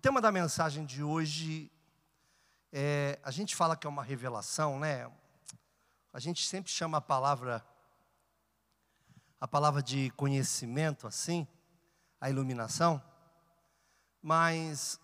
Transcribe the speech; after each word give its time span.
Tema 0.00 0.18
da 0.18 0.32
mensagem 0.32 0.86
de 0.86 1.02
hoje 1.02 1.70
é, 2.72 3.18
a 3.22 3.30
gente 3.30 3.54
fala 3.54 3.76
que 3.76 3.86
é 3.86 3.90
uma 3.90 4.02
revelação, 4.02 4.78
né? 4.80 5.12
A 6.10 6.18
gente 6.18 6.48
sempre 6.48 6.72
chama 6.72 6.96
a 6.96 7.00
palavra 7.02 7.62
a 9.38 9.46
palavra 9.46 9.82
de 9.82 10.10
conhecimento 10.12 11.06
assim, 11.06 11.46
a 12.18 12.30
iluminação, 12.30 13.02
mas 14.22 14.98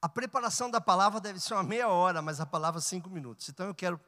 a 0.00 0.08
preparação 0.08 0.70
da 0.70 0.80
palavra 0.80 1.20
deve 1.20 1.38
ser 1.38 1.52
uma 1.52 1.62
meia 1.62 1.88
hora, 1.88 2.22
mas 2.22 2.40
a 2.40 2.46
palavra 2.46 2.80
cinco 2.80 3.10
minutos. 3.10 3.50
Então 3.50 3.66
eu 3.66 3.74
quero 3.74 4.00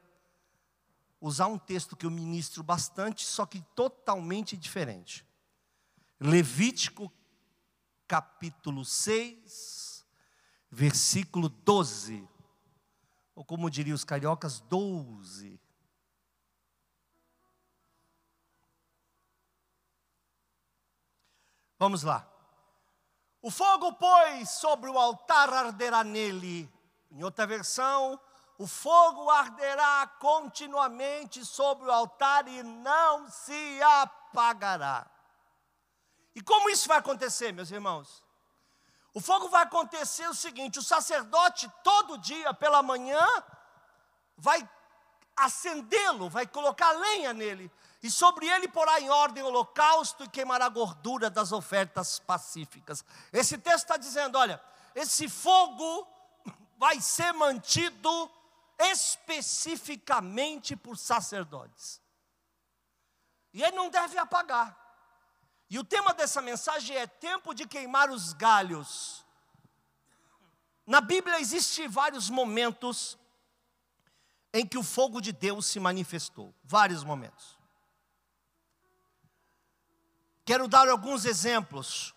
usar 1.20 1.48
um 1.48 1.58
texto 1.58 1.96
que 1.96 2.06
eu 2.06 2.10
ministro 2.10 2.62
bastante, 2.62 3.26
só 3.26 3.44
que 3.44 3.60
totalmente 3.74 4.56
diferente. 4.56 5.26
Levítico 6.18 7.12
capítulo 8.12 8.84
6, 8.84 10.04
versículo 10.70 11.48
12. 11.48 12.28
Ou 13.34 13.42
como 13.42 13.70
diriam 13.70 13.94
os 13.94 14.04
cariocas, 14.04 14.60
12. 14.60 15.58
Vamos 21.78 22.02
lá. 22.02 22.30
O 23.40 23.50
fogo, 23.50 23.94
pois, 23.94 24.50
sobre 24.50 24.90
o 24.90 24.98
altar 24.98 25.50
arderá 25.50 26.04
nele. 26.04 26.70
Em 27.10 27.24
outra 27.24 27.46
versão, 27.46 28.20
o 28.58 28.66
fogo 28.66 29.30
arderá 29.30 30.06
continuamente 30.20 31.46
sobre 31.46 31.88
o 31.88 31.90
altar 31.90 32.46
e 32.46 32.62
não 32.62 33.30
se 33.30 33.82
apagará. 33.82 35.10
E 36.34 36.42
como 36.42 36.70
isso 36.70 36.88
vai 36.88 36.98
acontecer, 36.98 37.52
meus 37.52 37.70
irmãos? 37.70 38.22
O 39.14 39.20
fogo 39.20 39.48
vai 39.48 39.62
acontecer 39.62 40.26
o 40.28 40.34
seguinte: 40.34 40.78
o 40.78 40.82
sacerdote, 40.82 41.70
todo 41.84 42.18
dia 42.18 42.54
pela 42.54 42.82
manhã, 42.82 43.26
vai 44.36 44.68
acendê-lo, 45.36 46.28
vai 46.28 46.46
colocar 46.46 46.92
lenha 46.92 47.32
nele, 47.32 47.70
e 48.02 48.10
sobre 48.10 48.48
ele 48.48 48.68
porá 48.68 49.00
em 49.00 49.10
ordem 49.10 49.42
o 49.42 49.46
holocausto 49.46 50.24
e 50.24 50.28
queimará 50.28 50.66
a 50.66 50.70
gordura 50.70 51.30
das 51.30 51.52
ofertas 51.52 52.18
pacíficas. 52.18 53.04
Esse 53.32 53.58
texto 53.58 53.84
está 53.84 53.96
dizendo: 53.96 54.38
olha, 54.38 54.60
esse 54.94 55.28
fogo 55.28 56.06
vai 56.78 57.00
ser 57.00 57.32
mantido 57.32 58.30
especificamente 58.78 60.74
por 60.74 60.96
sacerdotes, 60.96 62.00
e 63.52 63.62
ele 63.62 63.76
não 63.76 63.90
deve 63.90 64.16
apagar. 64.16 64.81
E 65.72 65.78
o 65.78 65.84
tema 65.84 66.12
dessa 66.12 66.42
mensagem 66.42 66.94
é 66.94 67.06
tempo 67.06 67.54
de 67.54 67.66
queimar 67.66 68.10
os 68.10 68.34
galhos. 68.34 69.24
Na 70.86 71.00
Bíblia 71.00 71.40
existem 71.40 71.88
vários 71.88 72.28
momentos 72.28 73.16
em 74.52 74.66
que 74.66 74.76
o 74.76 74.82
fogo 74.82 75.18
de 75.18 75.32
Deus 75.32 75.64
se 75.64 75.80
manifestou, 75.80 76.54
vários 76.62 77.02
momentos. 77.02 77.58
Quero 80.44 80.68
dar 80.68 80.90
alguns 80.90 81.24
exemplos. 81.24 82.14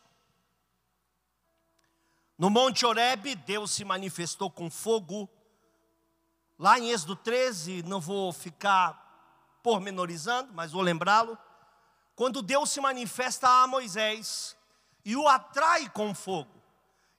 No 2.37 2.49
Monte 2.49 2.85
Horebe, 2.85 3.35
Deus 3.35 3.71
se 3.71 3.85
manifestou 3.85 4.51
com 4.51 4.69
fogo. 4.69 5.29
Lá 6.59 6.77
em 6.77 6.89
Êxodo 6.89 7.15
13, 7.15 7.83
não 7.83 8.01
vou 8.01 8.33
ficar 8.33 9.61
pormenorizando, 9.63 10.51
mas 10.53 10.73
vou 10.73 10.81
lembrá-lo. 10.81 11.37
Quando 12.15 12.41
Deus 12.41 12.69
se 12.71 12.79
manifesta 12.79 13.47
a 13.47 13.67
Moisés 13.67 14.55
e 15.03 15.15
o 15.15 15.27
atrai 15.27 15.89
com 15.89 16.15
fogo. 16.15 16.61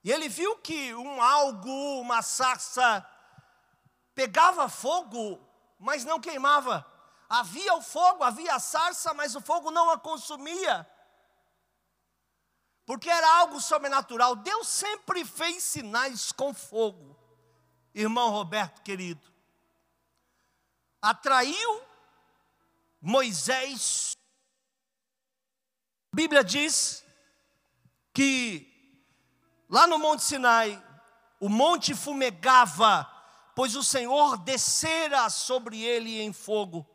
E 0.03 0.11
ele 0.11 0.29
viu 0.29 0.57
que 0.59 0.95
um 0.95 1.21
algo, 1.21 2.01
uma 2.01 2.23
sarça, 2.23 3.07
pegava 4.15 4.69
fogo, 4.69 5.41
mas 5.79 6.05
não 6.05 6.21
queimava. 6.21 6.87
Havia 7.29 7.75
o 7.75 7.83
fogo, 7.83 8.23
havia 8.23 8.55
a 8.55 8.61
sarça, 8.61 9.13
mas 9.13 9.35
o 9.35 9.41
fogo 9.41 9.71
não 9.71 9.91
a 9.91 9.99
consumia 9.99 10.87
porque 12.87 13.11
era 13.11 13.29
algo 13.39 13.61
sobrenatural. 13.61 14.37
Deus 14.37 14.69
sempre 14.69 15.25
fez 15.25 15.63
sinais 15.65 16.31
com 16.31 16.55
fogo, 16.55 17.19
irmão 17.93 18.31
Roberto 18.31 18.81
querido. 18.83 19.29
Atraiu 21.03 21.83
Moisés. 23.03 24.16
Bíblia 26.17 26.43
diz 26.43 27.05
que 28.15 29.05
lá 29.69 29.87
no 29.87 29.99
Monte 29.99 30.25
Sinai, 30.25 30.83
o 31.39 31.47
monte 31.47 31.95
fumegava, 31.95 33.07
pois 33.55 33.77
o 33.77 33.85
Senhor 33.85 34.39
descera 34.39 35.29
sobre 35.29 35.79
ele 35.79 36.23
em 36.23 36.33
fogo. 36.33 36.89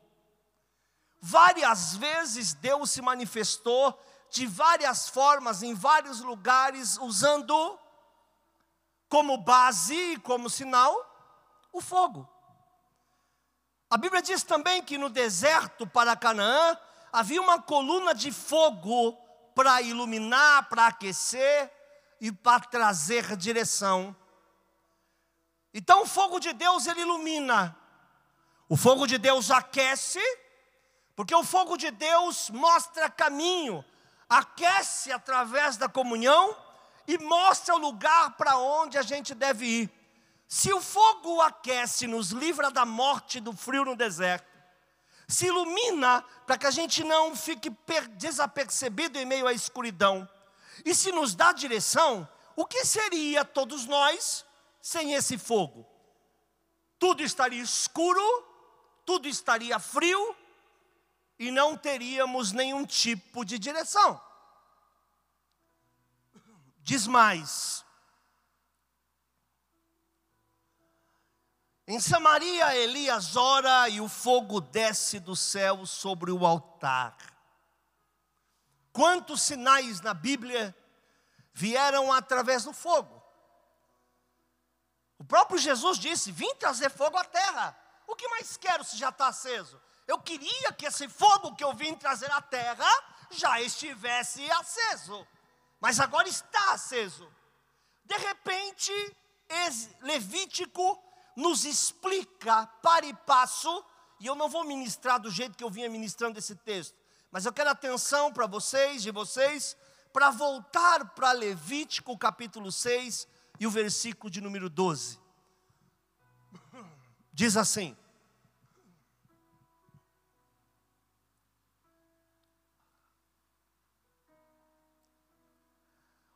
Várias 1.21 1.95
vezes 1.97 2.55
Deus 2.55 2.89
se 2.89 2.99
manifestou 2.99 3.95
de 4.31 4.47
várias 4.47 5.07
formas, 5.07 5.61
em 5.61 5.75
vários 5.75 6.21
lugares, 6.21 6.97
usando 6.97 7.79
como 9.07 9.37
base, 9.37 10.17
como 10.23 10.49
sinal, 10.49 10.95
o 11.71 11.79
fogo. 11.79 12.27
A 13.87 13.97
Bíblia 13.97 14.23
diz 14.23 14.41
também 14.41 14.81
que 14.81 14.97
no 14.97 15.11
deserto 15.11 15.85
para 15.85 16.15
Canaã 16.15 16.75
havia 17.11 17.41
uma 17.41 17.61
coluna 17.61 18.13
de 18.13 18.31
fogo 18.31 19.13
para 19.53 19.81
iluminar, 19.81 20.69
para 20.69 20.87
aquecer 20.87 21.71
e 22.19 22.31
para 22.31 22.59
trazer 22.61 23.35
direção. 23.35 24.15
Então 25.73 26.03
o 26.03 26.05
fogo 26.05 26.39
de 26.39 26.53
Deus 26.53 26.87
ele 26.87 27.01
ilumina. 27.01 27.75
O 28.69 28.77
fogo 28.77 29.05
de 29.05 29.17
Deus 29.17 29.51
aquece, 29.51 30.21
porque 31.15 31.35
o 31.35 31.43
fogo 31.43 31.75
de 31.75 31.91
Deus 31.91 32.49
mostra 32.49 33.09
caminho, 33.09 33.83
aquece 34.29 35.11
através 35.11 35.75
da 35.75 35.89
comunhão 35.89 36.55
e 37.05 37.17
mostra 37.17 37.75
o 37.75 37.79
lugar 37.79 38.37
para 38.37 38.57
onde 38.57 38.97
a 38.97 39.01
gente 39.01 39.35
deve 39.35 39.65
ir. 39.65 40.01
Se 40.47 40.71
o 40.73 40.81
fogo 40.81 41.41
aquece, 41.41 42.07
nos 42.07 42.31
livra 42.31 42.69
da 42.69 42.85
morte 42.85 43.39
do 43.39 43.53
frio 43.53 43.85
no 43.85 43.95
deserto, 43.95 44.50
se 45.31 45.47
ilumina 45.47 46.21
para 46.45 46.57
que 46.57 46.67
a 46.67 46.71
gente 46.71 47.03
não 47.03 47.35
fique 47.35 47.71
desapercebido 48.17 49.17
em 49.17 49.25
meio 49.25 49.47
à 49.47 49.53
escuridão, 49.53 50.27
e 50.83 50.93
se 50.93 51.11
nos 51.11 51.33
dá 51.33 51.51
direção, 51.51 52.27
o 52.55 52.65
que 52.65 52.83
seria 52.85 53.45
todos 53.45 53.85
nós 53.85 54.45
sem 54.81 55.13
esse 55.13 55.37
fogo? 55.37 55.87
Tudo 56.99 57.23
estaria 57.23 57.61
escuro, 57.61 58.21
tudo 59.05 59.27
estaria 59.27 59.79
frio, 59.79 60.35
e 61.39 61.49
não 61.49 61.77
teríamos 61.77 62.51
nenhum 62.51 62.85
tipo 62.85 63.45
de 63.45 63.57
direção. 63.57 64.21
Diz 66.83 67.07
mais. 67.07 67.85
Em 71.91 71.99
Samaria, 71.99 72.73
Elias 72.73 73.35
ora 73.35 73.89
e 73.89 73.99
o 73.99 74.07
fogo 74.07 74.61
desce 74.61 75.19
do 75.19 75.35
céu 75.35 75.85
sobre 75.85 76.31
o 76.31 76.45
altar. 76.45 77.17
Quantos 78.93 79.41
sinais 79.41 79.99
na 79.99 80.13
Bíblia 80.13 80.73
vieram 81.53 82.09
através 82.13 82.63
do 82.63 82.71
fogo? 82.71 83.21
próprio 85.27 85.59
Jesus 85.59 85.99
disse: 85.99 86.31
Vim 86.31 86.55
trazer 86.55 86.89
fogo 86.89 87.17
à 87.17 87.25
terra. 87.25 87.77
O 88.07 88.15
que 88.15 88.25
mais 88.29 88.55
quero 88.55 88.85
se 88.85 88.95
já 88.95 89.09
está 89.09 89.27
aceso? 89.27 89.77
Eu 90.07 90.17
queria 90.17 90.71
que 90.71 90.85
esse 90.85 91.09
fogo 91.09 91.53
que 91.57 91.63
eu 91.63 91.73
vim 91.73 91.93
trazer 91.95 92.31
à 92.31 92.41
terra 92.41 92.87
já 93.31 93.59
estivesse 93.59 94.49
aceso, 94.51 95.27
mas 95.77 95.99
agora 95.99 96.29
está 96.29 96.71
aceso. 96.71 97.29
De 98.05 98.15
repente, 98.15 98.93
Levítico 99.99 101.10
nos 101.41 101.65
explica 101.65 102.67
para 102.81 103.05
e 103.05 103.13
passo, 103.13 103.83
e 104.19 104.27
eu 104.27 104.35
não 104.35 104.47
vou 104.47 104.63
ministrar 104.63 105.19
do 105.19 105.31
jeito 105.31 105.57
que 105.57 105.63
eu 105.63 105.69
vinha 105.71 105.89
ministrando 105.89 106.37
esse 106.37 106.55
texto, 106.55 106.95
mas 107.31 107.45
eu 107.45 107.51
quero 107.51 107.69
atenção 107.69 108.31
para 108.31 108.45
vocês, 108.45 109.01
de 109.01 109.09
vocês, 109.11 109.75
para 110.13 110.29
voltar 110.29 111.13
para 111.15 111.31
Levítico 111.31 112.17
capítulo 112.17 112.71
6 112.71 113.27
e 113.59 113.65
o 113.65 113.71
versículo 113.71 114.29
de 114.29 114.39
número 114.39 114.69
12. 114.69 115.19
Diz 117.33 117.57
assim: 117.57 117.97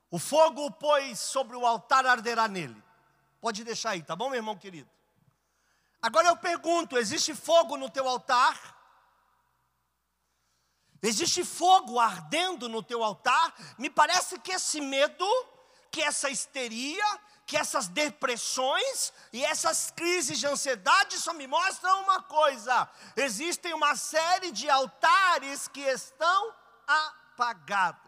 O 0.10 0.18
fogo, 0.18 0.72
pois, 0.72 1.20
sobre 1.20 1.58
o 1.58 1.66
altar 1.66 2.06
arderá 2.06 2.48
nele. 2.48 2.85
Pode 3.46 3.64
deixar 3.64 3.92
aí, 3.92 4.02
tá 4.02 4.16
bom, 4.16 4.28
meu 4.28 4.38
irmão 4.38 4.58
querido? 4.58 4.90
Agora 6.02 6.30
eu 6.30 6.36
pergunto: 6.36 6.98
existe 6.98 7.36
fogo 7.36 7.78
no 7.78 7.92
teu 7.92 8.10
altar? 8.10 8.76
Existe 11.00 11.46
fogo 11.46 12.00
ardendo 12.00 12.68
no 12.68 12.82
teu 12.82 13.04
altar? 13.04 13.54
Me 13.78 13.88
parece 13.88 14.40
que 14.40 14.52
esse 14.52 14.82
medo, 14.82 15.28
que 15.92 16.02
essa 16.02 16.28
histeria, 16.28 17.06
que 17.46 17.56
essas 17.56 17.88
depressões 17.88 19.14
e 19.32 19.46
essas 19.46 19.92
crises 19.92 20.40
de 20.40 20.48
ansiedade 20.48 21.20
só 21.20 21.32
me 21.32 21.46
mostram 21.46 22.02
uma 22.02 22.24
coisa: 22.24 22.90
existem 23.16 23.76
uma 23.76 23.96
série 23.96 24.52
de 24.52 24.68
altares 24.68 25.68
que 25.68 25.82
estão 25.82 26.52
apagados. 26.88 28.05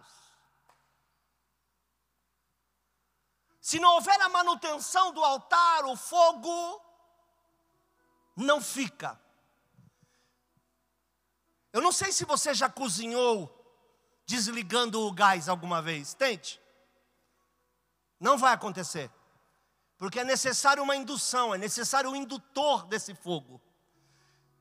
Se 3.68 3.82
não 3.82 3.96
houver 3.96 4.22
a 4.22 4.30
manutenção 4.30 5.12
do 5.12 5.22
altar, 5.22 5.84
o 5.84 5.98
fogo 5.98 6.82
não 8.34 8.62
fica. 8.62 9.20
Eu 11.74 11.82
não 11.82 11.92
sei 11.92 12.14
se 12.14 12.24
você 12.24 12.54
já 12.54 12.70
cozinhou 12.70 13.54
desligando 14.26 15.02
o 15.02 15.12
gás 15.12 15.50
alguma 15.50 15.82
vez. 15.82 16.14
Tente. 16.14 16.62
Não 18.18 18.38
vai 18.38 18.54
acontecer. 18.54 19.12
Porque 19.98 20.22
é 20.22 20.24
necessário 20.24 20.82
uma 20.82 20.96
indução, 20.96 21.54
é 21.54 21.58
necessário 21.58 22.10
um 22.10 22.16
indutor 22.16 22.86
desse 22.86 23.14
fogo. 23.16 23.62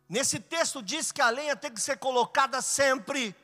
Nesse 0.08 0.40
texto 0.40 0.82
diz 0.82 1.12
que 1.12 1.22
a 1.22 1.30
lenha 1.30 1.54
tem 1.54 1.72
que 1.72 1.80
ser 1.80 1.96
colocada 1.98 2.60
sempre 2.60 3.36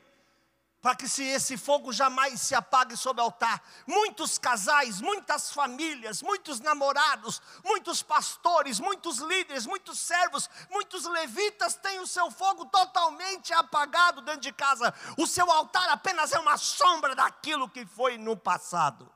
para 0.83 0.97
que 0.97 1.09
se 1.09 1.23
esse 1.23 1.57
fogo 1.57 1.93
jamais 1.93 2.41
se 2.41 2.57
apague 2.57 2.97
sobre 2.97 3.23
o 3.23 3.27
altar. 3.27 3.63
Muitos 3.87 4.37
casais, 4.37 5.01
muitas 5.01 5.53
famílias, 5.53 6.21
muitos 6.21 6.59
namorados, 6.59 7.41
muitos 7.65 8.03
pastores, 8.03 8.81
muitos 8.81 9.19
líderes, 9.19 9.65
muitos 9.65 10.01
servos, 10.01 10.51
muitos 10.69 11.05
levitas 11.05 11.77
têm 11.77 12.01
o 12.01 12.07
seu 12.07 12.33
fogo 12.33 12.67
totalmente 12.67 13.53
apagado 13.53 14.23
dentro 14.23 14.41
de 14.41 14.53
casa. 14.53 14.93
O 15.17 15.25
seu 15.25 15.49
altar 15.53 15.89
apenas 15.89 16.33
é 16.33 16.39
uma 16.41 16.57
sombra 16.57 17.15
daquilo 17.15 17.71
que 17.71 17.87
foi 17.87 18.19
no 18.19 18.37
passado. 18.37 19.09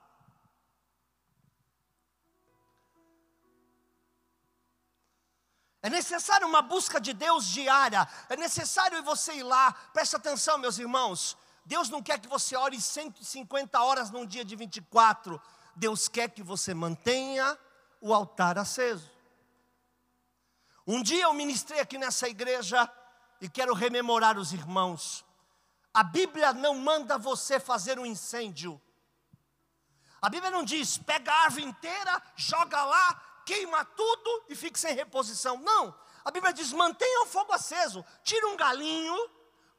É 5.83 5.91
necessário 5.91 6.47
uma 6.47 6.63
busca 6.63 7.01
de 7.01 7.13
Deus 7.13 7.47
diária. 7.47 8.09
É 8.29 8.37
necessário 8.37 9.03
você 9.03 9.35
ir 9.35 9.43
lá. 9.43 9.73
Preste 9.93 10.15
atenção, 10.15 10.59
meus 10.59 10.79
irmãos. 10.79 11.37
Deus 11.67 11.89
não 11.89 12.01
quer 12.01 12.21
que 12.21 12.29
você 12.29 12.55
ore 12.55 12.81
150 12.81 13.83
horas 13.83 14.09
num 14.13 14.25
dia 14.25 14.45
de 14.45 14.55
24. 14.55 15.43
Deus 15.75 16.07
quer 16.07 16.31
que 16.31 16.41
você 16.41 16.73
mantenha 16.73 17.59
o 18.01 18.15
altar 18.15 18.57
aceso. 18.57 19.11
Um 20.87 21.03
dia 21.03 21.25
eu 21.25 21.33
ministrei 21.33 21.81
aqui 21.81 21.99
nessa 21.99 22.29
igreja 22.29 22.89
e 23.41 23.49
quero 23.49 23.75
rememorar 23.75 24.39
os 24.39 24.53
irmãos. 24.53 25.25
A 25.93 26.05
Bíblia 26.05 26.53
não 26.53 26.75
manda 26.75 27.19
você 27.19 27.59
fazer 27.59 27.99
um 27.99 28.07
incêndio. 28.07 28.81
A 30.23 30.31
Bíblia 30.31 30.53
não 30.53 30.63
diz, 30.63 30.97
pega 30.97 31.33
a 31.33 31.43
árvore 31.47 31.65
inteira, 31.65 32.23
joga 32.37 32.85
lá, 32.85 33.43
queima 33.45 33.85
tudo 33.85 34.45
e 34.49 34.55
fique 34.55 34.79
sem 34.79 34.95
reposição. 34.95 35.59
Não. 35.59 35.93
A 36.25 36.31
Bíblia 36.31 36.53
diz, 36.53 36.73
mantenha 36.73 37.25
o 37.25 37.27
fogo 37.27 37.53
aceso. 37.53 38.05
Tira 38.23 38.47
um 38.47 38.57
galinho, 38.57 39.17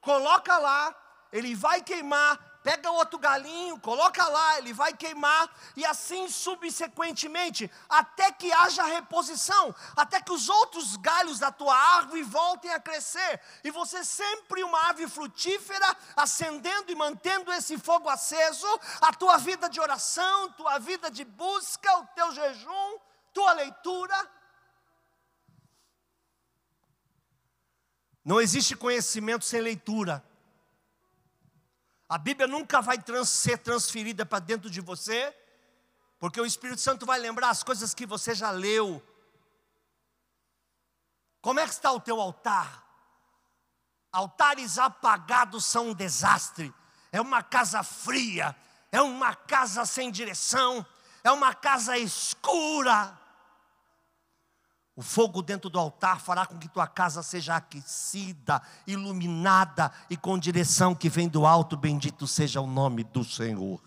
coloca 0.02 0.58
lá, 0.58 0.94
ele 1.32 1.56
vai 1.56 1.82
queimar, 1.82 2.38
pega 2.64 2.92
outro 2.92 3.18
galinho, 3.18 3.80
coloca 3.80 4.28
lá, 4.28 4.58
ele 4.58 4.74
vai 4.74 4.94
queimar, 4.94 5.50
e 5.74 5.86
assim 5.86 6.28
subsequentemente, 6.28 7.72
até 7.88 8.30
que 8.30 8.52
haja 8.52 8.84
reposição, 8.84 9.74
até 9.96 10.22
que 10.22 10.34
os 10.34 10.50
outros 10.50 10.98
galhos 10.98 11.40
da 11.40 11.50
tua 11.50 11.74
árvore 11.74 12.24
voltem 12.24 12.70
a 12.74 12.80
crescer, 12.80 13.40
e 13.64 13.72
você 13.72 14.04
sempre 14.04 14.64
uma 14.64 14.80
árvore 14.88 15.08
frutífera, 15.08 15.96
acendendo 16.14 16.92
e 16.92 16.96
mantendo 16.96 17.54
esse 17.54 17.78
fogo 17.78 18.10
aceso, 18.10 18.68
a 19.00 19.14
tua 19.14 19.38
vida 19.38 19.70
de 19.70 19.80
oração, 19.80 20.52
tua 20.52 20.78
vida 20.78 21.10
de 21.10 21.24
busca, 21.24 22.00
o 22.00 22.08
teu 22.08 22.34
jejum, 22.34 23.00
tua 23.34 23.54
leitura. 23.54 24.32
Não 28.26 28.42
existe 28.42 28.76
conhecimento 28.76 29.46
sem 29.46 29.62
leitura. 29.62 30.27
A 32.10 32.18
Bíblia 32.18 32.48
nunca 32.48 32.82
vai 32.82 32.98
trans, 32.98 33.30
ser 33.30 33.58
transferida 33.58 34.26
para 34.26 34.40
dentro 34.40 34.70
de 34.70 34.80
você, 34.80 35.36
porque 36.20 36.40
o 36.40 36.46
Espírito 36.46 36.80
Santo 36.80 37.06
vai 37.06 37.20
lembrar 37.20 37.50
as 37.50 37.64
coisas 37.64 37.94
que 37.94 38.06
você 38.06 38.34
já 38.34 38.50
leu. 38.50 39.04
Como 41.42 41.60
é 41.60 41.66
que 41.66 41.74
está 41.74 41.92
o 41.92 42.00
teu 42.00 42.20
altar? 42.20 42.86
Altares 44.12 44.80
apagados 44.80 45.66
são 45.66 45.90
um 45.90 45.94
desastre. 45.94 46.74
É 47.12 47.20
uma 47.20 47.44
casa 47.44 47.84
fria, 47.84 48.56
é 48.92 49.02
uma 49.02 49.36
casa 49.36 49.86
sem 49.86 50.10
direção, 50.10 50.86
é 51.24 51.32
uma 51.32 51.54
casa 51.54 51.98
escura. 51.98 53.18
O 54.98 55.04
fogo 55.04 55.44
dentro 55.44 55.70
do 55.70 55.78
altar 55.78 56.20
fará 56.20 56.44
com 56.44 56.58
que 56.58 56.68
tua 56.68 56.88
casa 56.88 57.22
seja 57.22 57.56
aquecida, 57.56 58.60
iluminada 58.88 59.92
e 60.10 60.18
com 60.18 60.40
direção 60.40 60.96
que 60.96 61.08
vem 61.08 61.30
do 61.30 61.46
alto. 61.46 61.78
Bendito 61.78 62.26
seja 62.26 62.62
o 62.62 62.66
nome 62.66 63.04
do 63.04 63.24
Senhor. 63.24 63.80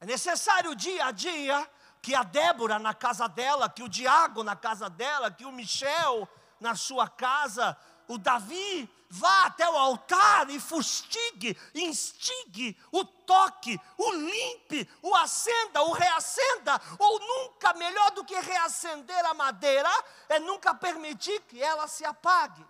É 0.00 0.04
necessário 0.04 0.74
dia 0.74 1.06
a 1.06 1.12
dia 1.12 1.70
que 2.02 2.12
a 2.12 2.24
Débora 2.24 2.80
na 2.80 2.92
casa 2.92 3.28
dela, 3.28 3.70
que 3.70 3.84
o 3.84 3.88
Diago 3.88 4.42
na 4.42 4.56
casa 4.56 4.90
dela, 4.90 5.30
que 5.30 5.44
o 5.44 5.52
Michel 5.52 6.28
na 6.58 6.74
sua 6.74 7.06
casa, 7.06 7.76
o 8.08 8.18
Davi 8.18 8.90
vá 9.10 9.46
até 9.46 9.68
o 9.68 9.76
altar 9.76 10.48
e 10.50 10.60
fustigue, 10.60 11.58
instigue, 11.74 12.80
o 12.92 13.04
toque, 13.04 13.78
o 13.98 14.12
limpe, 14.12 14.88
o 15.02 15.14
acenda, 15.16 15.82
o 15.82 15.92
reacenda, 15.92 16.80
ou 16.96 17.18
nunca, 17.18 17.74
melhor 17.74 18.12
do 18.12 18.24
que 18.24 18.38
reacender 18.38 19.26
a 19.26 19.34
madeira, 19.34 19.90
é 20.28 20.38
nunca 20.38 20.72
permitir 20.72 21.40
que 21.42 21.60
ela 21.60 21.88
se 21.88 22.04
apague. 22.04 22.64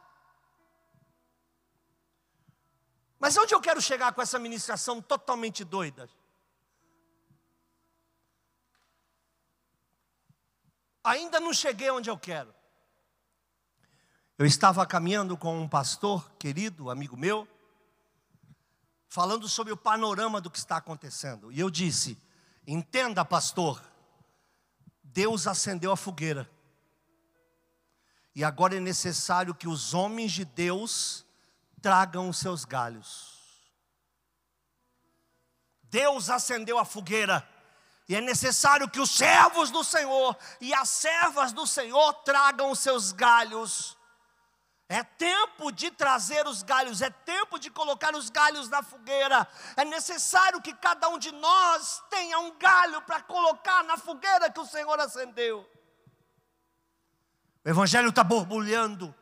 Mas 3.18 3.36
onde 3.36 3.54
eu 3.54 3.60
quero 3.60 3.82
chegar 3.82 4.14
com 4.14 4.22
essa 4.22 4.38
ministração 4.38 5.02
totalmente 5.02 5.62
doida? 5.62 6.08
Ainda 11.04 11.38
não 11.38 11.52
cheguei 11.52 11.90
onde 11.90 12.08
eu 12.08 12.16
quero. 12.18 12.59
Eu 14.40 14.46
estava 14.46 14.86
caminhando 14.86 15.36
com 15.36 15.60
um 15.60 15.68
pastor 15.68 16.32
querido, 16.38 16.88
amigo 16.88 17.14
meu, 17.14 17.46
falando 19.06 19.46
sobre 19.46 19.70
o 19.70 19.76
panorama 19.76 20.40
do 20.40 20.50
que 20.50 20.56
está 20.56 20.78
acontecendo. 20.78 21.52
E 21.52 21.60
eu 21.60 21.68
disse: 21.68 22.16
Entenda, 22.66 23.22
pastor, 23.22 23.82
Deus 25.04 25.46
acendeu 25.46 25.92
a 25.92 25.96
fogueira. 25.96 26.50
E 28.34 28.42
agora 28.42 28.74
é 28.74 28.80
necessário 28.80 29.54
que 29.54 29.68
os 29.68 29.92
homens 29.92 30.32
de 30.32 30.46
Deus 30.46 31.22
tragam 31.82 32.30
os 32.30 32.38
seus 32.38 32.64
galhos. 32.64 33.68
Deus 35.82 36.30
acendeu 36.30 36.78
a 36.78 36.86
fogueira. 36.86 37.46
E 38.08 38.16
é 38.16 38.22
necessário 38.22 38.88
que 38.88 39.00
os 39.00 39.10
servos 39.10 39.70
do 39.70 39.84
Senhor 39.84 40.34
e 40.62 40.72
as 40.72 40.88
servas 40.88 41.52
do 41.52 41.66
Senhor 41.66 42.14
tragam 42.24 42.70
os 42.70 42.78
seus 42.78 43.12
galhos 43.12 43.99
É 44.92 45.04
tempo 45.04 45.70
de 45.70 45.88
trazer 45.88 46.48
os 46.48 46.64
galhos, 46.64 47.00
é 47.00 47.10
tempo 47.10 47.60
de 47.60 47.70
colocar 47.70 48.12
os 48.12 48.28
galhos 48.28 48.68
na 48.68 48.82
fogueira. 48.82 49.46
É 49.76 49.84
necessário 49.84 50.60
que 50.60 50.74
cada 50.74 51.08
um 51.08 51.16
de 51.16 51.30
nós 51.30 52.02
tenha 52.10 52.40
um 52.40 52.58
galho 52.58 53.00
para 53.02 53.22
colocar 53.22 53.84
na 53.84 53.96
fogueira 53.96 54.50
que 54.50 54.58
o 54.58 54.66
Senhor 54.66 54.98
acendeu. 54.98 55.64
O 57.64 57.68
Evangelho 57.68 58.08
está 58.08 58.24
borbulhando, 58.24 59.14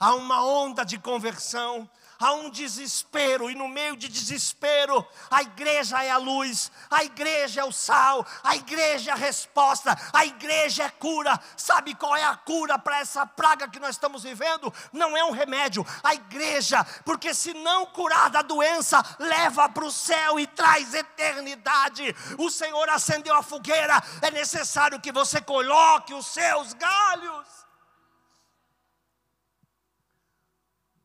há 0.00 0.16
uma 0.16 0.44
onda 0.44 0.84
de 0.84 0.98
conversão, 0.98 1.88
há 2.18 2.32
um 2.32 2.50
desespero, 2.50 3.50
e 3.50 3.54
no 3.54 3.68
meio 3.68 3.96
de 3.96 4.08
desespero, 4.08 5.06
a 5.30 5.42
igreja 5.42 6.02
é 6.02 6.10
a 6.10 6.16
luz, 6.16 6.70
a 6.90 7.04
igreja 7.04 7.60
é 7.60 7.64
o 7.64 7.72
sal, 7.72 8.26
a 8.42 8.56
igreja 8.56 9.10
é 9.10 9.14
a 9.14 9.16
resposta, 9.16 9.96
a 10.12 10.24
igreja 10.24 10.84
é 10.84 10.90
cura. 10.90 11.38
Sabe 11.56 11.94
qual 11.94 12.16
é 12.16 12.24
a 12.24 12.36
cura 12.36 12.78
para 12.78 13.00
essa 13.00 13.26
praga 13.26 13.68
que 13.68 13.80
nós 13.80 13.90
estamos 13.90 14.22
vivendo? 14.22 14.72
Não 14.92 15.16
é 15.16 15.24
um 15.24 15.30
remédio, 15.30 15.86
a 16.02 16.14
igreja, 16.14 16.84
porque 17.04 17.34
se 17.34 17.52
não 17.54 17.86
curar 17.86 18.30
da 18.30 18.42
doença, 18.42 19.02
leva 19.18 19.68
para 19.68 19.84
o 19.84 19.92
céu 19.92 20.38
e 20.38 20.46
traz 20.46 20.94
eternidade. 20.94 22.14
O 22.38 22.50
Senhor 22.50 22.88
acendeu 22.88 23.34
a 23.34 23.42
fogueira, 23.42 24.02
é 24.22 24.30
necessário 24.30 25.00
que 25.00 25.12
você 25.12 25.40
coloque 25.40 26.14
os 26.14 26.26
seus 26.26 26.72
galhos. 26.72 27.55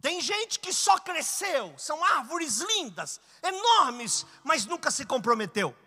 Tem 0.02 0.20
gente 0.20 0.60
que 0.60 0.74
só 0.74 0.98
cresceu, 0.98 1.76
são 1.78 2.04
árvores 2.04 2.58
lindas, 2.60 3.22
enormes, 3.44 4.26
mas 4.44 4.66
nunca 4.66 4.90
se 4.90 5.06
comprometeu. 5.06 5.78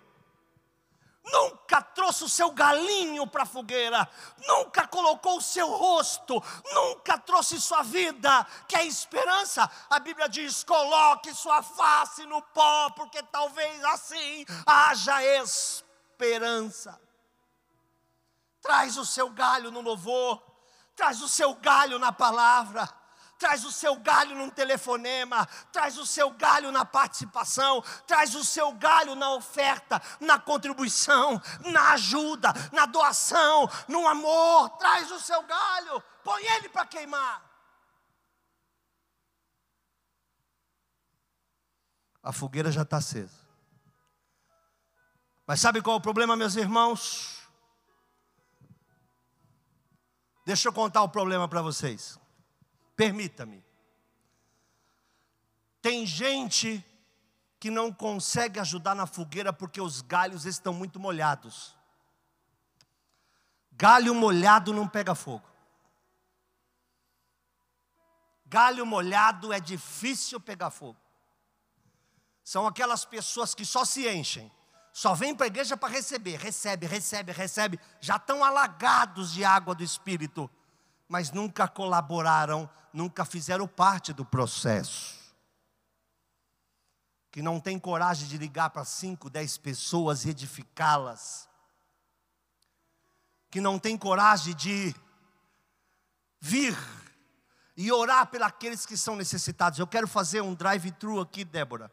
Nunca 1.24 1.82
trouxe 1.82 2.22
o 2.22 2.28
seu 2.28 2.50
galinho 2.50 3.26
para 3.26 3.42
a 3.42 3.46
fogueira, 3.46 4.08
nunca 4.46 4.86
colocou 4.86 5.38
o 5.38 5.42
seu 5.42 5.68
rosto, 5.68 6.40
nunca 6.72 7.18
trouxe 7.18 7.60
sua 7.60 7.82
vida, 7.82 8.46
que 8.68 8.76
é 8.76 8.84
esperança. 8.84 9.68
A 9.88 9.98
Bíblia 9.98 10.28
diz: 10.28 10.62
coloque 10.62 11.34
sua 11.34 11.62
face 11.62 12.26
no 12.26 12.40
pó, 12.42 12.90
porque 12.90 13.22
talvez 13.22 13.82
assim 13.86 14.44
haja 14.66 15.24
esperança. 15.24 17.00
Traz 18.60 18.96
o 18.98 19.04
seu 19.04 19.30
galho 19.30 19.70
no 19.70 19.80
louvor, 19.80 20.42
traz 20.94 21.22
o 21.22 21.28
seu 21.28 21.54
galho 21.54 21.98
na 21.98 22.12
palavra 22.12 22.86
traz 23.38 23.64
o 23.64 23.72
seu 23.72 23.96
galho 23.96 24.36
num 24.36 24.50
telefonema, 24.50 25.46
traz 25.72 25.98
o 25.98 26.06
seu 26.06 26.30
galho 26.30 26.70
na 26.72 26.84
participação, 26.84 27.82
traz 28.06 28.34
o 28.34 28.44
seu 28.44 28.72
galho 28.72 29.14
na 29.14 29.34
oferta, 29.34 30.00
na 30.20 30.38
contribuição, 30.38 31.40
na 31.64 31.92
ajuda, 31.92 32.52
na 32.72 32.86
doação, 32.86 33.68
no 33.88 34.06
amor, 34.06 34.70
traz 34.78 35.10
o 35.10 35.20
seu 35.20 35.42
galho, 35.42 36.02
põe 36.22 36.44
ele 36.44 36.68
para 36.68 36.86
queimar. 36.86 37.42
A 42.22 42.32
fogueira 42.32 42.72
já 42.72 42.82
está 42.82 42.96
acesa. 42.96 43.44
Mas 45.46 45.60
sabe 45.60 45.82
qual 45.82 45.96
é 45.96 45.98
o 45.98 46.02
problema, 46.02 46.34
meus 46.34 46.56
irmãos? 46.56 47.46
Deixa 50.46 50.68
eu 50.68 50.72
contar 50.72 51.02
o 51.02 51.08
problema 51.08 51.46
para 51.46 51.60
vocês. 51.60 52.18
Permita-me. 52.96 53.64
Tem 55.82 56.06
gente 56.06 56.84
que 57.58 57.70
não 57.70 57.92
consegue 57.92 58.60
ajudar 58.60 58.94
na 58.94 59.06
fogueira 59.06 59.52
porque 59.52 59.80
os 59.80 60.00
galhos 60.00 60.44
estão 60.44 60.72
muito 60.72 61.00
molhados. 61.00 61.74
Galho 63.72 64.14
molhado 64.14 64.72
não 64.72 64.86
pega 64.86 65.14
fogo. 65.14 65.48
Galho 68.46 68.86
molhado 68.86 69.52
é 69.52 69.58
difícil 69.58 70.40
pegar 70.40 70.70
fogo. 70.70 70.98
São 72.44 72.66
aquelas 72.66 73.04
pessoas 73.04 73.54
que 73.54 73.64
só 73.64 73.84
se 73.84 74.08
enchem, 74.08 74.52
só 74.92 75.14
vêm 75.14 75.34
para 75.34 75.46
a 75.46 75.48
igreja 75.48 75.76
para 75.76 75.92
receber, 75.92 76.38
recebe, 76.38 76.86
recebe, 76.86 77.32
recebe, 77.32 77.80
já 78.00 78.16
estão 78.16 78.44
alagados 78.44 79.32
de 79.32 79.44
água 79.44 79.74
do 79.74 79.82
Espírito 79.82 80.48
mas 81.08 81.30
nunca 81.30 81.68
colaboraram, 81.68 82.68
nunca 82.92 83.24
fizeram 83.24 83.66
parte 83.66 84.12
do 84.12 84.24
processo. 84.24 85.22
Que 87.30 87.42
não 87.42 87.58
tem 87.58 87.78
coragem 87.78 88.28
de 88.28 88.38
ligar 88.38 88.70
para 88.70 88.84
cinco, 88.84 89.28
dez 89.28 89.58
pessoas 89.58 90.24
e 90.24 90.30
edificá-las. 90.30 91.48
Que 93.50 93.60
não 93.60 93.78
tem 93.78 93.96
coragem 93.96 94.54
de 94.54 94.94
vir 96.40 96.76
e 97.76 97.90
orar 97.90 98.26
pelos 98.28 98.86
que 98.86 98.96
são 98.96 99.16
necessitados. 99.16 99.78
Eu 99.78 99.86
quero 99.86 100.06
fazer 100.06 100.40
um 100.40 100.54
drive-thru 100.54 101.20
aqui, 101.20 101.44
Débora. 101.44 101.90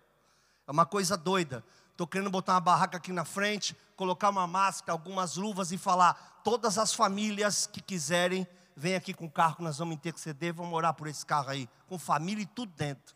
É 0.67 0.71
uma 0.71 0.85
coisa 0.85 1.17
doida. 1.17 1.63
Estou 1.91 2.07
querendo 2.07 2.29
botar 2.29 2.53
uma 2.53 2.61
barraca 2.61 2.97
aqui 2.97 3.11
na 3.11 3.25
frente, 3.25 3.75
colocar 3.95 4.29
uma 4.29 4.47
máscara, 4.47 4.93
algumas 4.93 5.35
luvas 5.35 5.71
e 5.71 5.77
falar: 5.77 6.41
todas 6.43 6.77
as 6.77 6.93
famílias 6.93 7.67
que 7.67 7.81
quiserem 7.81 8.47
vem 8.75 8.95
aqui 8.95 9.13
com 9.13 9.25
o 9.25 9.31
carro 9.31 9.57
que 9.57 9.63
nós 9.63 9.77
vamos 9.77 9.95
interceder, 9.95 10.53
vamos 10.53 10.73
orar 10.73 10.93
por 10.93 11.07
esse 11.07 11.25
carro 11.25 11.49
aí, 11.49 11.69
com 11.87 11.97
família 11.97 12.43
e 12.43 12.45
tudo 12.45 12.71
dentro. 12.73 13.15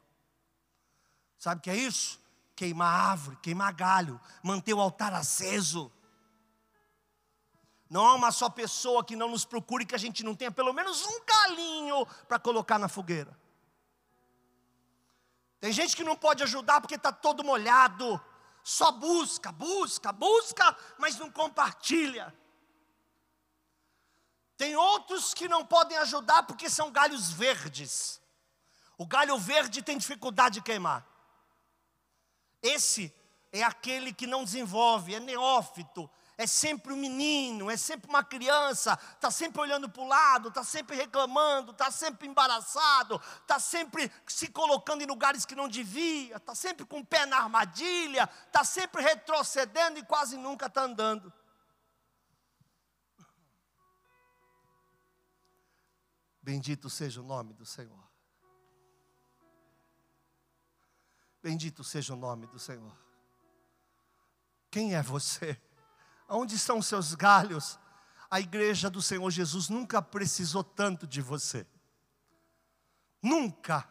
Sabe 1.37 1.59
o 1.59 1.61
que 1.61 1.69
é 1.69 1.75
isso? 1.75 2.19
Queimar 2.55 3.11
árvore, 3.11 3.37
queimar 3.41 3.73
galho, 3.73 4.19
manter 4.41 4.73
o 4.73 4.79
altar 4.79 5.13
aceso. 5.13 5.91
Não 7.89 8.05
há 8.05 8.13
uma 8.15 8.31
só 8.31 8.49
pessoa 8.49 9.03
que 9.03 9.15
não 9.15 9.29
nos 9.29 9.45
procure 9.45 9.85
que 9.85 9.95
a 9.95 9.97
gente 9.97 10.23
não 10.23 10.35
tenha 10.35 10.51
pelo 10.51 10.73
menos 10.73 11.05
um 11.05 11.25
galinho 11.25 12.05
para 12.27 12.39
colocar 12.39 12.79
na 12.79 12.87
fogueira. 12.87 13.37
Tem 15.59 15.71
gente 15.71 15.95
que 15.95 16.03
não 16.03 16.15
pode 16.15 16.43
ajudar 16.43 16.81
porque 16.81 16.95
está 16.95 17.11
todo 17.11 17.43
molhado, 17.43 18.19
só 18.63 18.91
busca, 18.91 19.51
busca, 19.51 20.11
busca, 20.11 20.77
mas 20.97 21.17
não 21.17 21.29
compartilha. 21.31 22.33
Tem 24.57 24.75
outros 24.75 25.33
que 25.33 25.47
não 25.47 25.65
podem 25.65 25.97
ajudar 25.97 26.43
porque 26.43 26.69
são 26.69 26.91
galhos 26.91 27.31
verdes. 27.31 28.21
O 28.97 29.05
galho 29.05 29.37
verde 29.37 29.81
tem 29.81 29.97
dificuldade 29.97 30.55
de 30.55 30.61
queimar. 30.61 31.05
Esse 32.61 33.13
é 33.51 33.63
aquele 33.63 34.13
que 34.13 34.25
não 34.25 34.43
desenvolve, 34.43 35.13
é 35.13 35.19
neófito, 35.19 36.09
é 36.37 36.45
sempre 36.45 36.91
um 36.91 36.97
menino, 36.97 37.69
é 37.69 37.77
sempre 37.77 38.09
uma 38.09 38.23
criança, 38.23 38.99
está 39.13 39.31
sempre 39.31 39.61
olhando 39.61 39.87
para 39.89 40.01
o 40.01 40.07
lado, 40.07 40.49
está 40.49 40.63
sempre 40.63 40.95
reclamando, 40.95 41.71
está 41.71 41.89
sempre 41.91 42.27
embaraçado, 42.27 43.21
está 43.41 43.59
sempre 43.59 44.11
se 44.27 44.47
colocando 44.47 45.01
em 45.01 45.05
lugares 45.05 45.45
que 45.45 45.55
não 45.55 45.69
devia, 45.69 46.35
está 46.35 46.53
sempre 46.53 46.85
com 46.85 46.99
o 46.99 47.05
pé 47.05 47.25
na 47.25 47.37
armadilha, 47.37 48.29
está 48.47 48.63
sempre 48.63 49.01
retrocedendo 49.01 49.99
e 49.99 50.03
quase 50.03 50.35
nunca 50.37 50.65
está 50.65 50.81
andando. 50.81 51.31
Bendito 56.45 56.91
seja 56.91 57.21
o 57.21 57.23
nome 57.23 57.55
do 57.55 57.65
Senhor. 57.65 58.07
Bendito 61.41 61.83
seja 61.83 62.13
o 62.13 62.15
nome 62.15 62.45
do 62.45 62.59
Senhor. 62.59 62.95
Quem 64.69 64.93
é 64.93 65.01
você? 65.01 65.59
Onde 66.29 66.53
estão 66.53 66.77
os 66.77 66.85
seus 66.85 67.15
galhos? 67.15 67.79
A 68.29 68.39
igreja 68.39 68.91
do 68.91 69.01
Senhor 69.01 69.27
Jesus 69.31 69.69
nunca 69.69 70.03
precisou 70.03 70.63
tanto 70.63 71.07
de 71.07 71.19
você. 71.19 71.65
Nunca 73.23 73.89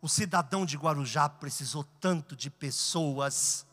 o 0.00 0.08
cidadão 0.08 0.64
de 0.64 0.78
Guarujá 0.78 1.28
precisou 1.28 1.84
tanto 2.00 2.34
de 2.34 2.48
pessoas 2.50 3.66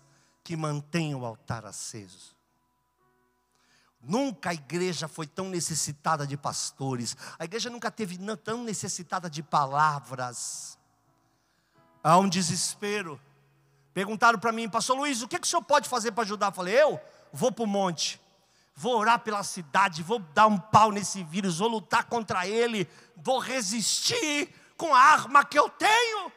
que 0.44 0.58
mantêm 0.58 1.16
o 1.16 1.26
altar 1.26 1.66
aceso. 1.66 2.36
Nunca 4.04 4.50
a 4.50 4.54
igreja 4.54 5.08
foi 5.08 5.28
tão 5.28 5.48
necessitada 5.48 6.26
de 6.26 6.36
pastores, 6.36 7.16
a 7.38 7.46
igreja 7.46 7.70
nunca 7.70 7.92
teve 7.92 8.18
tão 8.38 8.64
necessitada 8.64 9.30
de 9.30 9.44
palavras. 9.44 10.78
Há 12.04 12.18
um 12.18 12.28
desespero. 12.28 13.22
Perguntaram 13.94 14.40
para 14.40 14.52
mim, 14.52 14.68
pastor 14.70 14.98
Luiz, 14.98 15.22
o 15.22 15.28
que, 15.28 15.38
que 15.38 15.46
o 15.46 15.50
senhor 15.50 15.62
pode 15.62 15.88
fazer 15.88 16.12
para 16.14 16.24
ajudar? 16.24 16.48
Eu 16.48 16.52
falei, 16.52 16.82
eu 16.82 17.00
vou 17.32 17.52
para 17.52 17.64
o 17.64 17.68
monte, 17.68 18.20
vou 18.76 18.98
orar 18.98 19.20
pela 19.20 19.44
cidade, 19.44 20.02
vou 20.02 20.20
dar 20.20 20.48
um 20.48 20.58
pau 20.58 20.92
nesse 20.92 21.24
vírus, 21.24 21.60
vou 21.60 21.68
lutar 21.68 22.06
contra 22.06 22.48
ele, 22.48 22.90
vou 23.16 23.38
resistir 23.38 24.50
com 24.78 24.96
a 24.96 25.00
arma 25.00 25.46
que 25.46 25.60
eu 25.60 25.70
tenho. 25.70 26.32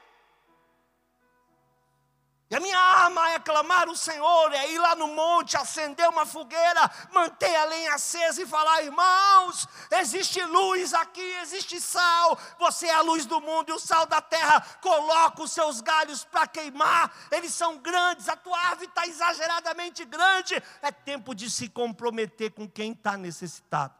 A 2.54 2.61
minha 2.61 2.78
arma 2.78 3.30
é 3.30 3.38
clamar 3.40 3.88
o 3.88 3.96
Senhor, 3.96 4.52
é 4.52 4.70
ir 4.70 4.78
lá 4.78 4.94
no 4.94 5.08
monte, 5.08 5.56
acender 5.56 6.08
uma 6.08 6.25
fogueira, 6.25 6.88
manter 7.12 7.52
a 7.56 7.64
lenha 7.64 7.94
acesa 7.94 8.40
e 8.42 8.46
falar: 8.46 8.84
irmãos, 8.84 9.66
existe 9.90 10.40
luz 10.44 10.94
aqui, 10.94 11.34
existe 11.42 11.80
sal, 11.80 12.38
você 12.56 12.87
é 12.87 12.94
a 12.94 13.00
luz 13.00 13.26
do 13.26 13.40
mundo 13.40 13.70
e 13.70 13.73
o 13.73 13.78
sal 13.80 14.06
da 14.06 14.20
terra. 14.20 14.61
Coloca 14.80 15.42
os 15.42 15.50
seus 15.50 15.80
galhos 15.80 16.25
para 16.25 16.46
queimar, 16.46 17.12
eles 17.32 17.52
são 17.52 17.78
grandes, 17.78 18.28
a 18.28 18.37
tua 18.37 18.56
árvore 18.56 18.87
está 18.87 19.04
exageradamente 19.04 20.04
grande. 20.04 20.62
É 20.80 20.92
tempo 20.92 21.34
de 21.34 21.50
se 21.50 21.68
comprometer 21.68 22.52
com 22.52 22.68
quem 22.68 22.92
está 22.92 23.16
necessitado. 23.16 23.94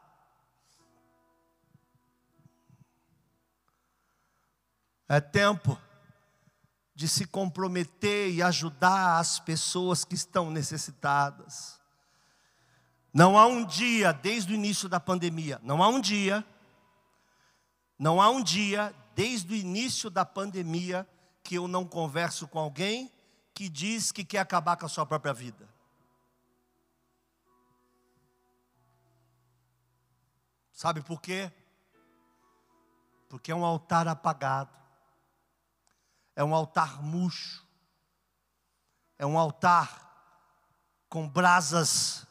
É 5.08 5.20
tempo 5.20 5.76
de 6.95 7.09
se 7.09 7.27
comprometer 7.27 8.31
e 8.31 8.43
ajudar 8.43 9.19
as 9.19 9.41
pessoas 9.41 10.05
que 10.05 10.15
estão 10.15 10.51
necessitadas. 10.51 11.81
Não 13.13 13.39
há 13.39 13.47
um 13.47 13.65
dia, 13.65 14.13
desde 14.13 14.53
o 14.53 14.55
início 14.55 14.89
da 14.89 15.01
pandemia, 15.01 15.61
não 15.63 15.83
há 15.83 15.89
um 15.89 16.01
dia, 16.01 16.45
não 17.99 18.21
há 18.21 18.29
um 18.29 18.43
dia, 18.43 18.95
desde 19.15 19.53
o 19.53 19.57
início 19.57 20.11
da 20.11 20.25
pandemia, 20.25 21.09
que 21.43 21.57
eu 21.57 21.69
não 21.69 21.85
converso 21.85 22.49
com 22.49 22.59
alguém 22.59 23.13
que 23.53 23.69
diz 23.69 24.11
que 24.11 24.25
quer 24.25 24.41
acabar 24.41 24.77
com 24.77 24.87
a 24.87 24.89
sua 24.89 25.07
própria 25.07 25.33
vida. 25.33 25.69
Sabe 30.73 31.01
por 31.03 31.21
quê? 31.21 31.53
Porque 33.29 33.53
é 33.53 33.55
um 33.55 33.65
altar 33.65 34.09
apagado, 34.09 34.77
é 36.37 36.43
um 36.43 36.55
altar 36.55 37.03
murcho, 37.03 37.64
é 39.19 39.25
um 39.25 39.38
altar 39.38 40.03
com 41.09 41.29
brasas 41.29 42.26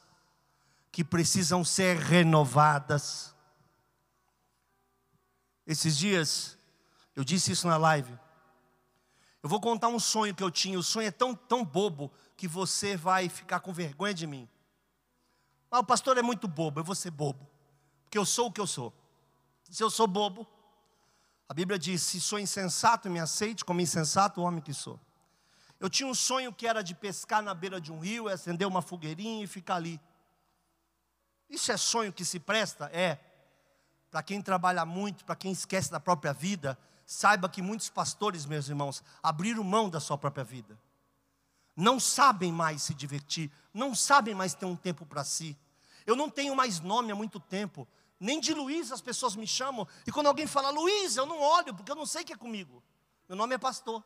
que 0.91 1.03
precisam 1.03 1.63
ser 1.63 1.97
renovadas. 1.97 3.33
Esses 5.65 5.97
dias, 5.97 6.57
eu 7.15 7.23
disse 7.23 7.51
isso 7.51 7.67
na 7.67 7.77
live. 7.77 8.19
Eu 9.41 9.49
vou 9.49 9.59
contar 9.59 9.87
um 9.87 9.99
sonho 9.99 10.35
que 10.35 10.43
eu 10.43 10.51
tinha. 10.51 10.77
O 10.77 10.83
sonho 10.83 11.07
é 11.07 11.11
tão, 11.11 11.33
tão 11.35 11.65
bobo 11.65 12.11
que 12.35 12.47
você 12.47 12.95
vai 12.95 13.27
ficar 13.29 13.59
com 13.59 13.73
vergonha 13.73 14.13
de 14.13 14.27
mim. 14.27 14.47
Ah, 15.71 15.79
o 15.79 15.83
pastor 15.83 16.17
é 16.17 16.21
muito 16.21 16.47
bobo, 16.47 16.79
eu 16.79 16.83
vou 16.83 16.93
ser 16.93 17.09
bobo. 17.09 17.49
Porque 18.03 18.17
eu 18.17 18.25
sou 18.25 18.47
o 18.47 18.51
que 18.51 18.61
eu 18.61 18.67
sou. 18.67 18.93
Se 19.69 19.83
eu 19.83 19.89
sou 19.89 20.05
bobo, 20.05 20.47
a 21.47 21.53
Bíblia 21.53 21.77
diz: 21.77 22.01
se 22.01 22.19
sou 22.21 22.39
insensato, 22.39 23.09
me 23.09 23.19
aceite 23.19 23.65
como 23.65 23.81
insensato 23.81 24.41
o 24.41 24.43
homem 24.43 24.61
que 24.61 24.73
sou. 24.73 24.99
Eu 25.79 25.89
tinha 25.89 26.07
um 26.07 26.15
sonho 26.15 26.53
que 26.53 26.65
era 26.65 26.81
de 26.81 26.95
pescar 26.95 27.41
na 27.41 27.53
beira 27.53 27.79
de 27.81 27.91
um 27.91 27.99
rio, 27.99 28.29
acender 28.29 28.67
uma 28.67 28.81
fogueirinha 28.81 29.43
e 29.43 29.47
ficar 29.47 29.75
ali. 29.75 29.99
Isso 31.49 31.71
é 31.71 31.77
sonho 31.77 32.13
que 32.13 32.23
se 32.23 32.39
presta? 32.39 32.89
É. 32.93 33.19
Para 34.09 34.23
quem 34.23 34.41
trabalha 34.41 34.85
muito, 34.85 35.25
para 35.25 35.35
quem 35.35 35.51
esquece 35.51 35.91
da 35.91 35.99
própria 35.99 36.31
vida, 36.31 36.77
saiba 37.05 37.49
que 37.49 37.61
muitos 37.61 37.89
pastores, 37.89 38.45
meus 38.45 38.69
irmãos, 38.69 39.03
abriram 39.21 39.63
mão 39.63 39.89
da 39.89 39.99
sua 39.99 40.17
própria 40.17 40.43
vida. 40.43 40.79
Não 41.75 41.99
sabem 41.99 42.51
mais 42.51 42.83
se 42.83 42.93
divertir, 42.93 43.51
não 43.73 43.93
sabem 43.93 44.33
mais 44.33 44.53
ter 44.53 44.65
um 44.65 44.75
tempo 44.75 45.05
para 45.05 45.23
si. 45.23 45.57
Eu 46.05 46.15
não 46.15 46.29
tenho 46.29 46.55
mais 46.55 46.79
nome 46.79 47.11
há 47.11 47.15
muito 47.15 47.39
tempo, 47.39 47.87
nem 48.23 48.39
de 48.39 48.53
Luiz 48.53 48.89
as 48.91 49.01
pessoas 49.01 49.35
me 49.35 49.45
chamam, 49.45 49.85
e 50.07 50.11
quando 50.11 50.27
alguém 50.27 50.47
fala 50.47 50.69
Luiz, 50.69 51.17
eu 51.17 51.25
não 51.25 51.41
olho, 51.41 51.75
porque 51.75 51.91
eu 51.91 51.95
não 51.95 52.05
sei 52.05 52.21
o 52.21 52.25
que 52.25 52.31
é 52.31 52.37
comigo. 52.37 52.81
Meu 53.27 53.37
nome 53.37 53.53
é 53.53 53.57
pastor. 53.57 54.01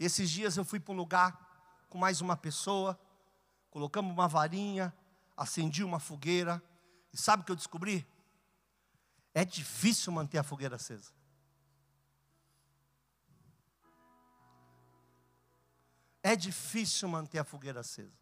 Esses 0.00 0.28
dias 0.28 0.56
eu 0.56 0.64
fui 0.64 0.80
para 0.80 0.92
um 0.92 0.96
lugar 0.96 1.86
com 1.88 1.96
mais 1.96 2.20
uma 2.20 2.36
pessoa, 2.36 2.98
colocamos 3.70 4.12
uma 4.12 4.26
varinha, 4.26 4.92
acendi 5.36 5.84
uma 5.84 6.00
fogueira, 6.00 6.60
e 7.12 7.16
sabe 7.16 7.42
o 7.42 7.46
que 7.46 7.52
eu 7.52 7.56
descobri? 7.56 8.04
É 9.32 9.44
difícil 9.44 10.12
manter 10.12 10.38
a 10.38 10.42
fogueira 10.42 10.74
acesa. 10.74 11.12
É 16.20 16.34
difícil 16.34 17.08
manter 17.08 17.38
a 17.38 17.44
fogueira 17.44 17.78
acesa. 17.80 18.18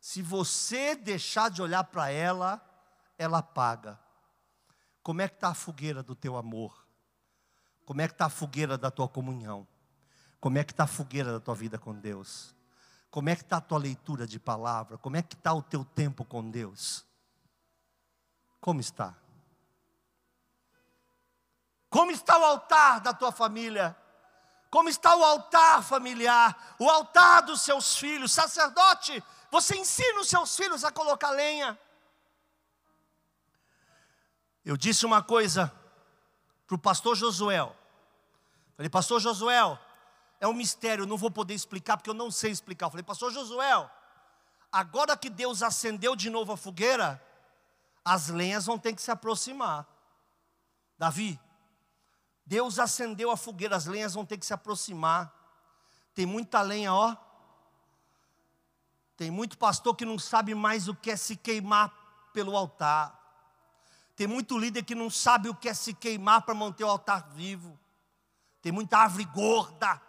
Se 0.00 0.22
você 0.22 0.94
deixar 0.94 1.50
de 1.50 1.60
olhar 1.60 1.84
para 1.84 2.10
ela, 2.10 2.71
ela 3.22 3.38
apaga. 3.38 3.98
Como 5.02 5.22
é 5.22 5.28
que 5.28 5.34
está 5.34 5.48
a 5.48 5.54
fogueira 5.54 6.02
do 6.02 6.14
teu 6.14 6.36
amor? 6.36 6.86
Como 7.84 8.00
é 8.00 8.06
que 8.06 8.14
está 8.14 8.26
a 8.26 8.30
fogueira 8.30 8.78
da 8.78 8.90
tua 8.90 9.08
comunhão? 9.08 9.66
Como 10.40 10.58
é 10.58 10.64
que 10.64 10.72
está 10.72 10.84
a 10.84 10.88
fogueira 10.88 11.32
da 11.32 11.40
tua 11.40 11.54
vida 11.54 11.78
com 11.78 11.94
Deus? 11.94 12.54
Como 13.10 13.28
é 13.28 13.36
que 13.36 13.42
está 13.42 13.58
a 13.58 13.60
tua 13.60 13.78
leitura 13.78 14.26
de 14.26 14.38
palavra? 14.38 14.96
Como 14.98 15.16
é 15.16 15.22
que 15.22 15.34
está 15.34 15.52
o 15.52 15.62
teu 15.62 15.84
tempo 15.84 16.24
com 16.24 16.50
Deus? 16.50 17.04
Como 18.60 18.80
está? 18.80 19.14
Como 21.90 22.10
está 22.10 22.38
o 22.38 22.44
altar 22.44 23.00
da 23.00 23.12
tua 23.12 23.30
família? 23.30 23.96
Como 24.70 24.88
está 24.88 25.14
o 25.14 25.22
altar 25.22 25.82
familiar? 25.82 26.74
O 26.78 26.88
altar 26.88 27.42
dos 27.42 27.60
seus 27.60 27.96
filhos? 27.96 28.32
Sacerdote, 28.32 29.22
você 29.50 29.76
ensina 29.76 30.20
os 30.20 30.28
seus 30.28 30.56
filhos 30.56 30.82
a 30.82 30.90
colocar 30.90 31.30
lenha. 31.30 31.78
Eu 34.64 34.76
disse 34.76 35.04
uma 35.04 35.22
coisa 35.22 35.72
para 36.66 36.76
o 36.76 36.78
pastor 36.78 37.16
Josuel. 37.16 37.76
Falei, 38.76 38.88
pastor 38.88 39.20
Josuel, 39.20 39.78
é 40.40 40.46
um 40.46 40.52
mistério, 40.52 41.06
não 41.06 41.16
vou 41.16 41.30
poder 41.30 41.54
explicar 41.54 41.96
porque 41.96 42.10
eu 42.10 42.14
não 42.14 42.30
sei 42.30 42.50
explicar. 42.50 42.86
Eu 42.86 42.90
falei, 42.90 43.04
pastor 43.04 43.32
Josuel, 43.32 43.90
agora 44.70 45.16
que 45.16 45.30
Deus 45.30 45.62
acendeu 45.62 46.16
de 46.16 46.30
novo 46.30 46.52
a 46.52 46.56
fogueira, 46.56 47.22
as 48.04 48.28
lenhas 48.28 48.66
vão 48.66 48.78
ter 48.78 48.94
que 48.94 49.02
se 49.02 49.10
aproximar. 49.10 49.86
Davi, 50.98 51.38
Deus 52.44 52.78
acendeu 52.78 53.30
a 53.30 53.36
fogueira, 53.36 53.76
as 53.76 53.86
lenhas 53.86 54.14
vão 54.14 54.26
ter 54.26 54.36
que 54.36 54.46
se 54.46 54.52
aproximar. 54.52 55.32
Tem 56.14 56.26
muita 56.26 56.60
lenha, 56.60 56.92
ó. 56.92 57.16
Tem 59.16 59.30
muito 59.30 59.56
pastor 59.56 59.94
que 59.94 60.04
não 60.04 60.18
sabe 60.18 60.54
mais 60.54 60.88
o 60.88 60.94
que 60.94 61.10
é 61.10 61.16
se 61.16 61.36
queimar 61.36 61.92
pelo 62.32 62.56
altar. 62.56 63.21
Tem 64.14 64.26
muito 64.26 64.58
líder 64.58 64.82
que 64.84 64.94
não 64.94 65.08
sabe 65.08 65.48
o 65.48 65.54
que 65.54 65.68
é 65.68 65.74
se 65.74 65.94
queimar 65.94 66.42
para 66.42 66.54
manter 66.54 66.84
o 66.84 66.88
altar 66.88 67.30
vivo. 67.30 67.78
Tem 68.60 68.70
muita 68.70 68.98
árvore 68.98 69.24
gorda. 69.24 70.00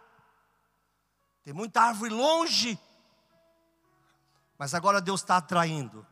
Tem 1.42 1.52
muita 1.52 1.82
árvore 1.82 2.12
longe. 2.12 2.78
Mas 4.58 4.74
agora 4.74 5.00
Deus 5.00 5.20
está 5.20 5.38
atraindo. 5.38 6.06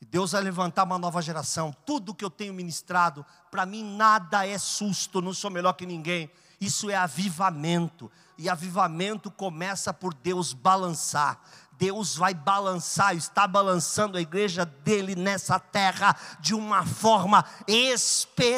E 0.00 0.04
Deus 0.04 0.32
vai 0.32 0.42
levantar 0.42 0.82
uma 0.82 0.98
nova 0.98 1.22
geração. 1.22 1.72
Tudo 1.86 2.14
que 2.14 2.24
eu 2.24 2.30
tenho 2.30 2.52
ministrado, 2.52 3.24
para 3.50 3.64
mim 3.64 3.96
nada 3.96 4.46
é 4.46 4.58
susto, 4.58 5.22
não 5.22 5.32
sou 5.32 5.50
melhor 5.50 5.74
que 5.74 5.86
ninguém. 5.86 6.28
Isso 6.60 6.90
é 6.90 6.96
avivamento. 6.96 8.10
E 8.36 8.48
avivamento 8.48 9.30
começa 9.30 9.94
por 9.94 10.12
Deus 10.12 10.52
balançar. 10.52 11.40
Deus 11.82 12.14
vai 12.14 12.32
balançar, 12.32 13.16
está 13.16 13.44
balançando 13.44 14.16
a 14.16 14.20
igreja 14.20 14.64
dele 14.64 15.16
nessa 15.16 15.58
terra 15.58 16.16
de 16.38 16.54
uma 16.54 16.86
forma 16.86 17.44
espetacular. 17.66 18.56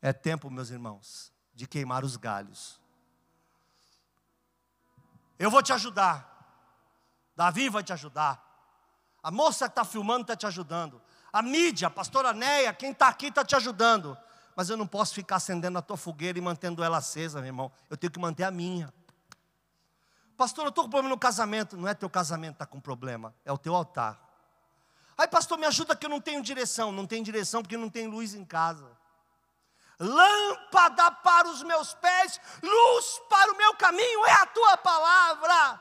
É 0.00 0.12
tempo, 0.12 0.50
meus 0.50 0.70
irmãos, 0.70 1.32
de 1.54 1.68
queimar 1.68 2.04
os 2.04 2.16
galhos. 2.16 2.80
Eu 5.38 5.48
vou 5.48 5.62
te 5.62 5.72
ajudar. 5.72 6.28
Davi 7.36 7.68
vai 7.68 7.84
te 7.84 7.92
ajudar. 7.92 8.44
A 9.22 9.30
moça 9.30 9.66
que 9.66 9.72
está 9.72 9.84
filmando 9.84 10.22
está 10.22 10.34
te 10.34 10.44
ajudando. 10.44 11.00
A 11.32 11.40
mídia, 11.40 11.86
a 11.86 11.90
pastora 11.90 12.32
Neia, 12.32 12.74
quem 12.74 12.90
está 12.90 13.06
aqui 13.06 13.26
está 13.26 13.44
te 13.44 13.54
ajudando. 13.54 14.18
Mas 14.56 14.68
eu 14.70 14.76
não 14.76 14.88
posso 14.88 15.14
ficar 15.14 15.36
acendendo 15.36 15.78
a 15.78 15.82
tua 15.82 15.96
fogueira 15.96 16.36
e 16.36 16.42
mantendo 16.42 16.82
ela 16.82 16.98
acesa, 16.98 17.38
meu 17.38 17.46
irmão. 17.46 17.70
Eu 17.88 17.96
tenho 17.96 18.10
que 18.10 18.18
manter 18.18 18.42
a 18.42 18.50
minha. 18.50 18.92
Pastor, 20.42 20.64
eu 20.64 20.70
estou 20.70 20.82
com 20.82 20.90
problema 20.90 21.14
no 21.14 21.20
casamento. 21.20 21.76
Não 21.76 21.86
é 21.86 21.94
teu 21.94 22.10
casamento 22.10 22.54
que 22.54 22.64
está 22.64 22.66
com 22.66 22.80
problema, 22.80 23.32
é 23.44 23.52
o 23.52 23.56
teu 23.56 23.76
altar. 23.76 24.18
Aí, 25.16 25.28
pastor, 25.28 25.56
me 25.56 25.66
ajuda 25.66 25.94
que 25.94 26.04
eu 26.04 26.10
não 26.10 26.20
tenho 26.20 26.42
direção. 26.42 26.90
Não 26.90 27.06
tem 27.06 27.22
direção 27.22 27.62
porque 27.62 27.76
não 27.76 27.88
tem 27.88 28.08
luz 28.08 28.34
em 28.34 28.44
casa. 28.44 28.90
Lâmpada 30.00 31.12
para 31.12 31.48
os 31.48 31.62
meus 31.62 31.94
pés, 31.94 32.40
luz 32.60 33.20
para 33.28 33.52
o 33.52 33.56
meu 33.56 33.72
caminho 33.76 34.26
é 34.26 34.32
a 34.32 34.46
tua 34.46 34.76
palavra. 34.78 35.80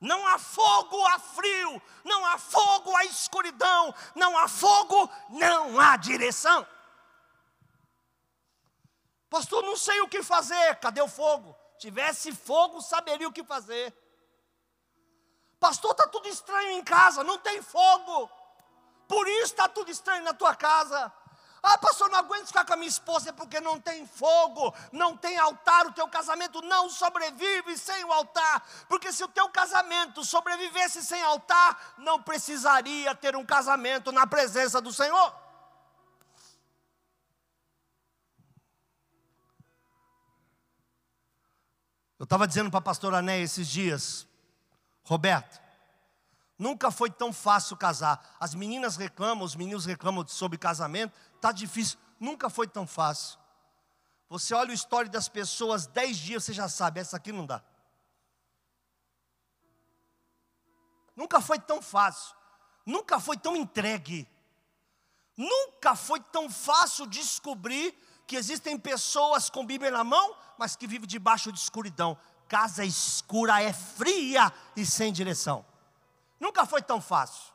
Não 0.00 0.26
há 0.26 0.38
fogo, 0.38 1.06
há 1.08 1.18
frio. 1.18 1.82
Não 2.02 2.24
há 2.24 2.38
fogo, 2.38 2.96
há 2.96 3.04
escuridão. 3.04 3.94
Não 4.14 4.38
há 4.38 4.48
fogo, 4.48 5.10
não 5.28 5.78
há 5.78 5.98
direção. 5.98 6.66
Pastor, 9.28 9.62
não 9.64 9.76
sei 9.76 10.00
o 10.00 10.08
que 10.08 10.22
fazer. 10.22 10.76
Cadê 10.76 11.02
o 11.02 11.08
fogo? 11.08 11.54
Tivesse 11.78 12.32
fogo, 12.32 12.80
saberia 12.80 13.28
o 13.28 13.32
que 13.32 13.44
fazer. 13.44 13.94
Pastor, 15.58 15.92
está 15.92 16.06
tudo 16.06 16.28
estranho 16.28 16.72
em 16.72 16.84
casa, 16.84 17.24
não 17.24 17.38
tem 17.38 17.62
fogo. 17.62 18.30
Por 19.08 19.26
isso 19.28 19.44
está 19.44 19.68
tudo 19.68 19.90
estranho 19.90 20.22
na 20.22 20.34
tua 20.34 20.54
casa. 20.54 21.12
Ah, 21.66 21.78
pastor, 21.78 22.10
não 22.10 22.18
aguento 22.18 22.48
ficar 22.48 22.66
com 22.66 22.74
a 22.74 22.76
minha 22.76 22.90
esposa 22.90 23.30
é 23.30 23.32
porque 23.32 23.58
não 23.58 23.80
tem 23.80 24.06
fogo, 24.06 24.74
não 24.92 25.16
tem 25.16 25.38
altar, 25.38 25.86
o 25.86 25.92
teu 25.92 26.06
casamento 26.06 26.60
não 26.60 26.90
sobrevive 26.90 27.78
sem 27.78 28.04
o 28.04 28.12
altar. 28.12 28.62
Porque 28.86 29.10
se 29.10 29.24
o 29.24 29.28
teu 29.28 29.48
casamento 29.48 30.22
sobrevivesse 30.22 31.02
sem 31.02 31.22
altar, 31.22 31.94
não 31.96 32.22
precisaria 32.22 33.14
ter 33.14 33.34
um 33.34 33.46
casamento 33.46 34.12
na 34.12 34.26
presença 34.26 34.78
do 34.78 34.92
Senhor. 34.92 35.43
Eu 42.24 42.26
estava 42.26 42.48
dizendo 42.48 42.70
para 42.70 42.78
a 42.78 42.82
pastora 42.82 43.18
Anéia 43.18 43.44
esses 43.44 43.68
dias, 43.68 44.26
Roberto, 45.02 45.60
Nunca 46.58 46.90
foi 46.90 47.10
tão 47.10 47.34
fácil 47.34 47.76
casar. 47.76 48.34
As 48.40 48.54
meninas 48.54 48.96
reclamam, 48.96 49.44
os 49.44 49.54
meninos 49.54 49.84
reclamam 49.84 50.26
sobre 50.26 50.56
casamento, 50.56 51.12
tá 51.38 51.52
difícil. 51.52 51.98
Nunca 52.18 52.48
foi 52.48 52.66
tão 52.66 52.86
fácil. 52.86 53.38
Você 54.30 54.54
olha 54.54 54.70
o 54.70 54.72
história 54.72 55.10
das 55.10 55.28
pessoas, 55.28 55.86
dez 55.86 56.16
dias 56.16 56.44
você 56.44 56.54
já 56.54 56.66
sabe, 56.66 56.98
essa 56.98 57.18
aqui 57.18 57.30
não 57.30 57.44
dá. 57.44 57.62
Nunca 61.14 61.42
foi 61.42 61.58
tão 61.58 61.82
fácil. 61.82 62.34
Nunca 62.86 63.20
foi 63.20 63.36
tão 63.36 63.54
entregue. 63.54 64.26
Nunca 65.36 65.94
foi 65.94 66.20
tão 66.20 66.48
fácil 66.48 67.06
descobrir 67.06 67.94
que 68.26 68.36
existem 68.36 68.78
pessoas 68.78 69.50
com 69.50 69.66
Bíblia 69.66 69.90
na 69.90 70.04
mão, 70.04 70.36
mas 70.58 70.76
que 70.76 70.86
vivem 70.86 71.08
debaixo 71.08 71.52
de 71.52 71.58
escuridão. 71.58 72.16
Casa 72.48 72.84
escura 72.84 73.62
é 73.62 73.72
fria 73.72 74.52
e 74.76 74.84
sem 74.84 75.12
direção. 75.12 75.64
Nunca 76.38 76.66
foi 76.66 76.82
tão 76.82 77.00
fácil. 77.00 77.52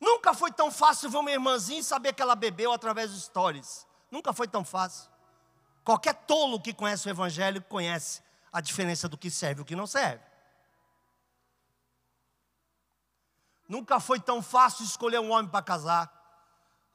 Nunca 0.00 0.34
foi 0.34 0.52
tão 0.52 0.70
fácil 0.70 1.08
ver 1.10 1.18
uma 1.18 1.30
irmãzinha 1.30 1.80
e 1.80 1.84
saber 1.84 2.12
que 2.12 2.22
ela 2.22 2.34
bebeu 2.34 2.72
através 2.72 3.10
dos 3.10 3.24
stories. 3.24 3.86
Nunca 4.10 4.32
foi 4.32 4.46
tão 4.46 4.64
fácil. 4.64 5.10
Qualquer 5.84 6.14
tolo 6.14 6.60
que 6.60 6.74
conhece 6.74 7.06
o 7.06 7.10
Evangelho 7.10 7.62
conhece 7.62 8.22
a 8.52 8.60
diferença 8.60 9.08
do 9.08 9.16
que 9.16 9.30
serve 9.30 9.60
e 9.60 9.62
o 9.62 9.64
que 9.64 9.76
não 9.76 9.86
serve. 9.86 10.22
Nunca 13.68 13.98
foi 13.98 14.20
tão 14.20 14.42
fácil 14.42 14.84
escolher 14.84 15.18
um 15.18 15.30
homem 15.30 15.50
para 15.50 15.62
casar. 15.62 16.15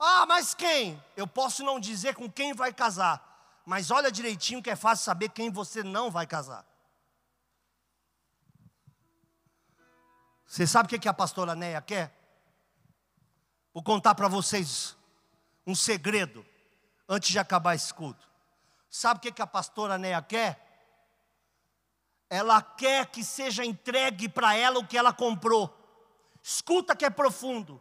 Ah, 0.03 0.25
mas 0.25 0.55
quem? 0.55 1.01
Eu 1.15 1.27
posso 1.27 1.63
não 1.63 1.79
dizer 1.79 2.15
com 2.15 2.27
quem 2.27 2.53
vai 2.53 2.73
casar, 2.73 3.61
mas 3.63 3.91
olha 3.91 4.11
direitinho 4.11 4.61
que 4.61 4.71
é 4.71 4.75
fácil 4.75 5.05
saber 5.05 5.29
quem 5.29 5.51
você 5.51 5.83
não 5.83 6.09
vai 6.09 6.25
casar. 6.25 6.65
Você 10.47 10.65
sabe 10.65 10.93
o 10.93 10.99
que 10.99 11.07
a 11.07 11.13
pastora 11.13 11.53
Neia 11.53 11.79
quer? 11.83 12.11
Vou 13.71 13.83
contar 13.83 14.15
para 14.15 14.27
vocês 14.27 14.97
um 15.67 15.75
segredo 15.75 16.43
antes 17.07 17.29
de 17.29 17.37
acabar 17.37 17.75
esse 17.75 17.93
culto. 17.93 18.27
Sabe 18.89 19.19
o 19.19 19.31
que 19.31 19.41
a 19.41 19.47
pastora 19.47 19.99
Neia 19.99 20.21
quer? 20.23 20.67
Ela 22.27 22.59
quer 22.59 23.05
que 23.05 23.23
seja 23.23 23.63
entregue 23.63 24.27
para 24.27 24.55
ela 24.55 24.79
o 24.79 24.87
que 24.87 24.97
ela 24.97 25.13
comprou. 25.13 25.71
Escuta 26.41 26.95
que 26.95 27.05
é 27.05 27.09
profundo. 27.11 27.79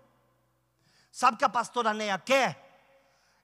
Sabe 1.10 1.34
o 1.34 1.38
que 1.38 1.44
a 1.44 1.48
pastora 1.48 1.92
Neia 1.92 2.18
quer? 2.18 2.68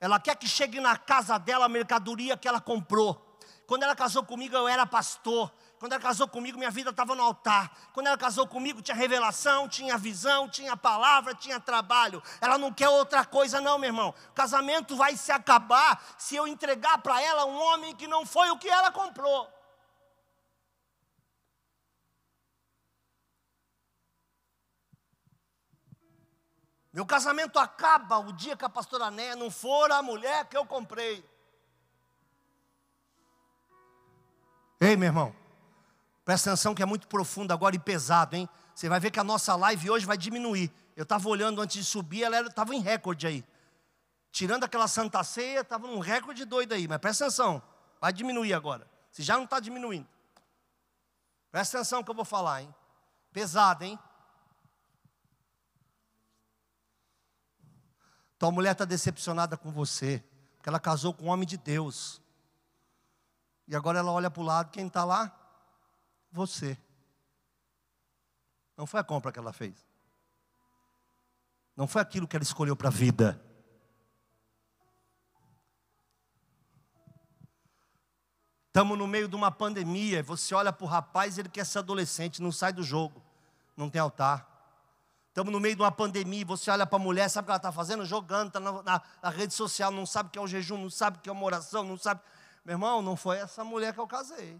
Ela 0.00 0.20
quer 0.20 0.36
que 0.36 0.46
chegue 0.46 0.80
na 0.80 0.96
casa 0.96 1.38
dela 1.38 1.66
a 1.66 1.68
mercadoria 1.68 2.36
que 2.36 2.46
ela 2.46 2.60
comprou. 2.60 3.38
Quando 3.66 3.82
ela 3.82 3.96
casou 3.96 4.22
comigo, 4.24 4.54
eu 4.54 4.68
era 4.68 4.86
pastor. 4.86 5.52
Quando 5.78 5.92
ela 5.92 6.00
casou 6.00 6.28
comigo, 6.28 6.56
minha 6.56 6.70
vida 6.70 6.90
estava 6.90 7.14
no 7.14 7.22
altar. 7.22 7.70
Quando 7.92 8.06
ela 8.06 8.16
casou 8.16 8.46
comigo, 8.46 8.80
tinha 8.80 8.96
revelação, 8.96 9.68
tinha 9.68 9.98
visão, 9.98 10.48
tinha 10.48 10.76
palavra, 10.76 11.34
tinha 11.34 11.58
trabalho. 11.58 12.22
Ela 12.40 12.56
não 12.56 12.72
quer 12.72 12.88
outra 12.88 13.24
coisa, 13.24 13.60
não, 13.60 13.78
meu 13.78 13.88
irmão. 13.88 14.14
O 14.30 14.32
casamento 14.32 14.96
vai 14.96 15.16
se 15.16 15.32
acabar 15.32 16.00
se 16.16 16.36
eu 16.36 16.46
entregar 16.46 16.98
para 16.98 17.20
ela 17.20 17.44
um 17.44 17.60
homem 17.60 17.94
que 17.94 18.06
não 18.06 18.24
foi 18.24 18.48
o 18.50 18.58
que 18.58 18.68
ela 18.68 18.92
comprou. 18.92 19.55
Meu 26.96 27.04
casamento 27.04 27.58
acaba 27.58 28.16
o 28.16 28.32
dia 28.32 28.56
que 28.56 28.64
a 28.64 28.70
pastora 28.70 29.10
Néia 29.10 29.36
não 29.36 29.50
for 29.50 29.92
a 29.92 30.02
mulher 30.02 30.46
que 30.46 30.56
eu 30.56 30.64
comprei. 30.64 31.22
Ei, 34.80 34.96
meu 34.96 35.08
irmão, 35.08 35.36
presta 36.24 36.48
atenção 36.48 36.74
que 36.74 36.82
é 36.82 36.86
muito 36.86 37.06
profundo 37.06 37.52
agora 37.52 37.76
e 37.76 37.78
pesado, 37.78 38.34
hein? 38.34 38.48
Você 38.74 38.88
vai 38.88 38.98
ver 38.98 39.10
que 39.10 39.20
a 39.20 39.24
nossa 39.24 39.54
live 39.56 39.90
hoje 39.90 40.06
vai 40.06 40.16
diminuir. 40.16 40.72
Eu 40.96 41.02
estava 41.02 41.28
olhando 41.28 41.60
antes 41.60 41.76
de 41.76 41.84
subir, 41.84 42.22
ela 42.22 42.40
estava 42.40 42.74
em 42.74 42.80
recorde 42.80 43.26
aí. 43.26 43.44
Tirando 44.32 44.64
aquela 44.64 44.88
santa 44.88 45.22
ceia, 45.22 45.60
estava 45.60 45.86
num 45.86 45.98
recorde 45.98 46.46
doido 46.46 46.72
aí, 46.72 46.88
mas 46.88 46.96
presta 46.96 47.26
atenção, 47.26 47.62
vai 48.00 48.10
diminuir 48.10 48.54
agora. 48.54 48.90
Se 49.12 49.22
já 49.22 49.36
não 49.36 49.44
está 49.44 49.60
diminuindo. 49.60 50.08
Presta 51.52 51.76
atenção 51.76 52.02
que 52.02 52.10
eu 52.10 52.14
vou 52.14 52.24
falar, 52.24 52.62
hein? 52.62 52.74
Pesado, 53.34 53.84
hein? 53.84 53.98
Tua 58.38 58.50
mulher 58.50 58.72
está 58.72 58.84
decepcionada 58.84 59.56
com 59.56 59.70
você, 59.70 60.22
porque 60.56 60.68
ela 60.68 60.80
casou 60.80 61.14
com 61.14 61.26
um 61.26 61.28
homem 61.28 61.46
de 61.46 61.56
Deus. 61.56 62.20
E 63.66 63.74
agora 63.74 63.98
ela 63.98 64.12
olha 64.12 64.30
para 64.30 64.42
o 64.42 64.44
lado, 64.44 64.70
quem 64.70 64.86
está 64.86 65.04
lá? 65.04 65.34
Você. 66.30 66.78
Não 68.76 68.86
foi 68.86 69.00
a 69.00 69.04
compra 69.04 69.32
que 69.32 69.38
ela 69.38 69.52
fez. 69.52 69.74
Não 71.74 71.86
foi 71.86 72.02
aquilo 72.02 72.28
que 72.28 72.36
ela 72.36 72.42
escolheu 72.42 72.76
para 72.76 72.88
a 72.88 72.92
vida. 72.92 73.42
Estamos 78.68 78.98
no 78.98 79.06
meio 79.06 79.26
de 79.26 79.34
uma 79.34 79.50
pandemia. 79.50 80.22
Você 80.22 80.54
olha 80.54 80.70
para 80.70 80.84
o 80.84 80.88
rapaz, 80.88 81.38
ele 81.38 81.48
quer 81.48 81.64
ser 81.64 81.78
adolescente, 81.78 82.42
não 82.42 82.52
sai 82.52 82.74
do 82.74 82.82
jogo, 82.82 83.22
não 83.74 83.88
tem 83.88 84.00
altar. 84.00 84.55
Estamos 85.36 85.52
no 85.52 85.60
meio 85.60 85.76
de 85.76 85.82
uma 85.82 85.92
pandemia, 85.92 86.46
você 86.46 86.70
olha 86.70 86.86
para 86.86 86.96
a 86.96 86.98
mulher, 86.98 87.28
sabe 87.28 87.44
o 87.44 87.46
que 87.48 87.50
ela 87.50 87.58
está 87.58 87.70
fazendo? 87.70 88.06
Jogando, 88.06 88.48
está 88.48 88.58
na, 88.58 88.82
na, 88.82 89.02
na, 89.22 89.28
rede 89.28 89.52
social, 89.52 89.90
não 89.90 90.06
sabe 90.06 90.30
o 90.30 90.32
que 90.32 90.38
é 90.38 90.40
o 90.40 90.46
jejum, 90.46 90.78
não 90.78 90.88
sabe 90.88 91.18
o 91.18 91.20
que 91.20 91.28
é 91.28 91.32
uma 91.32 91.44
oração, 91.44 91.84
não 91.84 91.98
sabe. 91.98 92.22
Meu 92.64 92.72
irmão, 92.72 93.02
não 93.02 93.16
foi 93.16 93.36
essa 93.36 93.62
mulher 93.62 93.92
que 93.92 94.00
eu 94.00 94.06
casei. 94.06 94.58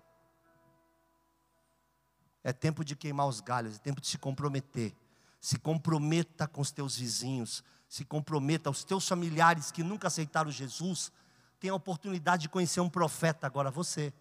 É 2.45 2.53
tempo 2.53 2.85
de 2.85 2.95
queimar 2.95 3.27
os 3.27 3.41
galhos, 3.41 3.77
é 3.77 3.79
tempo 3.79 4.03
de 4.03 4.07
se 4.07 4.19
comprometer. 4.19 4.95
Se 5.41 5.59
comprometa 5.59 6.47
com 6.47 6.61
os 6.61 6.71
teus 6.71 6.95
vizinhos, 6.99 7.65
se 7.89 8.05
comprometa 8.05 8.69
aos 8.69 8.85
teus 8.85 9.09
familiares 9.09 9.73
que 9.73 9.83
nunca 9.83 10.09
aceitaram 10.09 10.51
Jesus. 10.51 11.11
Tem 11.59 11.71
a 11.71 11.75
oportunidade 11.75 12.43
de 12.43 12.49
conhecer 12.51 12.81
um 12.81 12.91
profeta 12.91 13.47
agora, 13.47 13.71
você. 13.71 14.13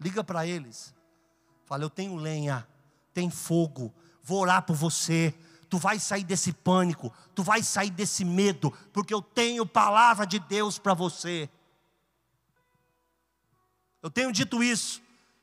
Liga 0.00 0.24
para 0.24 0.44
eles. 0.44 0.92
Fala, 1.66 1.84
eu 1.84 1.90
tenho 1.90 2.16
lenha, 2.16 2.66
tem 3.12 3.30
fogo, 3.30 3.94
vou 4.24 4.40
orar 4.40 4.62
por 4.62 4.74
você. 4.74 5.32
Tu 5.68 5.78
vai 5.78 5.98
sair 5.98 6.24
desse 6.24 6.52
pânico, 6.52 7.12
tu 7.34 7.42
vai 7.42 7.62
sair 7.62 7.90
desse 7.90 8.24
medo, 8.24 8.70
porque 8.92 9.12
eu 9.12 9.20
tenho 9.20 9.66
palavra 9.66 10.26
de 10.26 10.38
Deus 10.38 10.78
para 10.78 10.94
você. 10.94 11.48
Eu 14.02 14.10
tenho 14.10 14.32
dito 14.32 14.62
isso. 14.62 15.02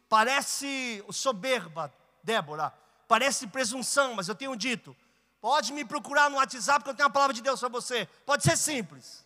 Parece 0.10 1.04
soberba, 1.12 1.94
Débora, 2.24 2.74
parece 3.08 3.48
presunção, 3.48 4.16
mas 4.16 4.28
eu 4.28 4.36
tenho 4.36 4.56
dito. 4.56 4.96
Pode 5.40 5.74
me 5.74 5.84
procurar 5.84 6.30
no 6.30 6.38
WhatsApp 6.38 6.84
que 6.84 6.90
eu 6.90 6.94
tenho 6.94 7.08
a 7.08 7.12
palavra 7.12 7.34
de 7.34 7.42
Deus 7.42 7.60
para 7.60 7.70
você. 7.70 8.08
Pode 8.26 8.44
ser 8.44 8.58
simples. 8.58 9.26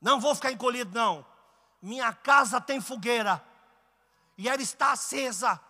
Não 0.00 0.20
vou 0.20 0.34
ficar 0.34 0.52
encolhido, 0.52 0.94
não. 0.94 1.26
Minha 1.82 2.12
casa 2.12 2.60
tem 2.60 2.80
fogueira. 2.80 3.42
E 4.38 4.48
ela 4.48 4.62
está 4.62 4.92
acesa 4.92 5.60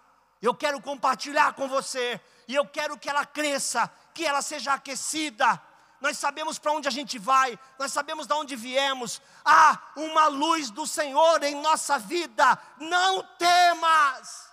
eu 0.46 0.54
quero 0.54 0.80
compartilhar 0.80 1.54
com 1.54 1.66
você, 1.68 2.20
e 2.46 2.54
eu 2.54 2.66
quero 2.66 2.98
que 2.98 3.08
ela 3.08 3.24
cresça, 3.24 3.90
que 4.12 4.26
ela 4.26 4.42
seja 4.42 4.74
aquecida. 4.74 5.60
Nós 6.00 6.18
sabemos 6.18 6.58
para 6.58 6.72
onde 6.72 6.86
a 6.86 6.90
gente 6.90 7.18
vai, 7.18 7.58
nós 7.78 7.92
sabemos 7.92 8.26
de 8.26 8.34
onde 8.34 8.54
viemos. 8.54 9.22
Há 9.42 9.92
uma 9.96 10.26
luz 10.26 10.70
do 10.70 10.86
Senhor 10.86 11.42
em 11.42 11.54
nossa 11.62 11.98
vida, 11.98 12.58
não 12.78 13.22
temas. 13.38 14.52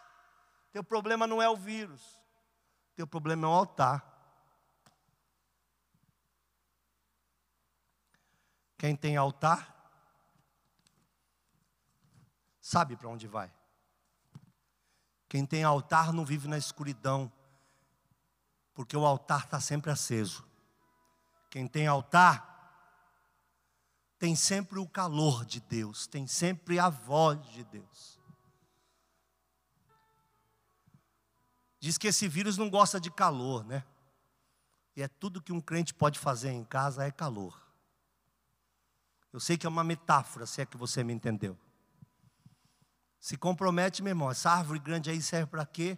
Teu 0.72 0.82
problema 0.84 1.28
não 1.28 1.42
é 1.42 1.50
o 1.50 1.58
vírus, 1.58 2.02
teu 2.96 3.06
problema 3.06 3.46
é 3.46 3.50
o 3.50 3.54
altar. 3.54 4.08
Quem 8.78 8.96
tem 8.96 9.18
altar, 9.18 9.92
sabe 12.62 12.96
para 12.96 13.10
onde 13.10 13.28
vai. 13.28 13.52
Quem 15.32 15.46
tem 15.46 15.64
altar 15.64 16.12
não 16.12 16.26
vive 16.26 16.46
na 16.46 16.58
escuridão, 16.58 17.32
porque 18.74 18.98
o 18.98 19.06
altar 19.06 19.46
está 19.46 19.62
sempre 19.62 19.90
aceso. 19.90 20.46
Quem 21.50 21.70
tem 21.70 21.88
altar 21.88 22.52
tem 24.20 24.36
sempre 24.36 24.78
o 24.78 24.86
calor 24.86 25.46
de 25.46 25.62
Deus, 25.62 26.06
tem 26.06 26.28
sempre 26.28 26.80
a 26.80 26.90
voz 26.90 27.42
de 27.48 27.64
Deus. 27.64 28.20
Diz 31.80 31.98
que 31.98 32.08
esse 32.08 32.28
vírus 32.28 32.58
não 32.58 32.70
gosta 32.70 33.00
de 33.00 33.10
calor, 33.10 33.64
né? 33.64 33.86
E 34.98 35.02
é 35.02 35.08
tudo 35.08 35.42
que 35.42 35.54
um 35.54 35.62
crente 35.62 35.94
pode 35.94 36.20
fazer 36.20 36.52
em 36.52 36.66
casa 36.66 37.06
é 37.06 37.10
calor. 37.10 37.58
Eu 39.32 39.40
sei 39.40 39.58
que 39.58 39.66
é 39.66 39.70
uma 39.70 39.82
metáfora, 39.82 40.46
se 40.46 40.60
é 40.60 40.66
que 40.66 40.76
você 40.76 41.06
me 41.06 41.14
entendeu. 41.14 41.58
Se 43.22 43.38
compromete, 43.38 44.02
meu 44.02 44.12
irmão. 44.12 44.32
Essa 44.32 44.50
árvore 44.50 44.80
grande 44.80 45.12
aí 45.12 45.22
serve 45.22 45.46
para 45.46 45.64
quê? 45.64 45.96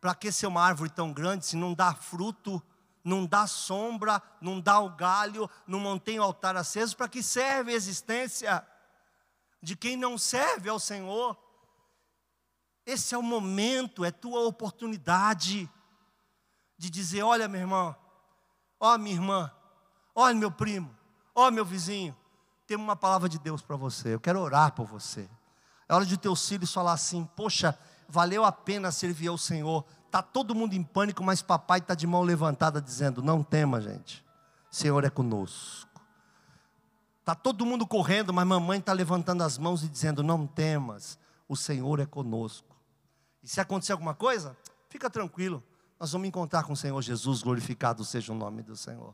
Para 0.00 0.14
que 0.14 0.32
ser 0.32 0.46
uma 0.46 0.62
árvore 0.62 0.88
tão 0.88 1.12
grande 1.12 1.44
se 1.44 1.56
não 1.56 1.74
dá 1.74 1.94
fruto, 1.94 2.60
não 3.04 3.26
dá 3.26 3.46
sombra, 3.46 4.22
não 4.40 4.58
dá 4.58 4.80
o 4.80 4.96
galho, 4.96 5.48
não 5.66 5.78
mantém 5.78 6.18
o 6.18 6.22
altar 6.22 6.56
aceso? 6.56 6.96
Para 6.96 7.06
que 7.06 7.22
serve 7.22 7.72
a 7.72 7.74
existência 7.74 8.66
de 9.62 9.76
quem 9.76 9.94
não 9.94 10.16
serve 10.16 10.70
ao 10.70 10.80
Senhor? 10.80 11.36
Esse 12.86 13.14
é 13.14 13.18
o 13.18 13.22
momento, 13.22 14.06
é 14.06 14.10
tua 14.10 14.40
oportunidade 14.46 15.70
de 16.78 16.88
dizer: 16.88 17.22
olha, 17.22 17.46
meu 17.46 17.60
irmão, 17.60 17.94
ó, 18.80 18.96
minha 18.96 19.16
irmã, 19.16 19.54
olha, 20.14 20.34
meu 20.34 20.50
primo, 20.50 20.96
ó, 21.34 21.50
meu 21.50 21.64
vizinho, 21.64 22.16
tem 22.70 22.78
uma 22.78 22.94
palavra 22.94 23.28
de 23.28 23.36
Deus 23.36 23.60
para 23.60 23.74
você, 23.74 24.14
eu 24.14 24.20
quero 24.20 24.38
orar 24.38 24.70
por 24.70 24.86
você. 24.86 25.28
É 25.88 25.94
hora 25.94 26.06
de 26.06 26.16
teus 26.16 26.48
filhos 26.48 26.72
falar 26.72 26.92
assim: 26.92 27.28
poxa, 27.34 27.76
valeu 28.08 28.44
a 28.44 28.52
pena 28.52 28.92
servir 28.92 29.26
ao 29.26 29.36
Senhor. 29.36 29.84
Está 30.06 30.22
todo 30.22 30.54
mundo 30.54 30.74
em 30.74 30.82
pânico, 30.84 31.24
mas 31.24 31.42
papai 31.42 31.80
está 31.80 31.96
de 31.96 32.06
mão 32.06 32.22
levantada 32.22 32.80
dizendo: 32.80 33.24
não 33.24 33.42
tema, 33.42 33.80
gente, 33.80 34.24
Senhor 34.70 35.02
é 35.02 35.10
conosco. 35.10 36.00
Está 37.18 37.34
todo 37.34 37.66
mundo 37.66 37.84
correndo, 37.88 38.32
mas 38.32 38.46
mamãe 38.46 38.78
está 38.78 38.92
levantando 38.92 39.42
as 39.42 39.58
mãos 39.58 39.82
e 39.82 39.88
dizendo: 39.88 40.22
não 40.22 40.46
temas, 40.46 41.18
o 41.48 41.56
Senhor 41.56 41.98
é 41.98 42.06
conosco. 42.06 42.76
E 43.42 43.48
se 43.48 43.60
acontecer 43.60 43.90
alguma 43.90 44.14
coisa, 44.14 44.56
fica 44.88 45.10
tranquilo, 45.10 45.60
nós 45.98 46.12
vamos 46.12 46.28
encontrar 46.28 46.62
com 46.62 46.74
o 46.74 46.76
Senhor 46.76 47.02
Jesus, 47.02 47.42
glorificado 47.42 48.04
seja 48.04 48.32
o 48.32 48.36
nome 48.36 48.62
do 48.62 48.76
Senhor. 48.76 49.12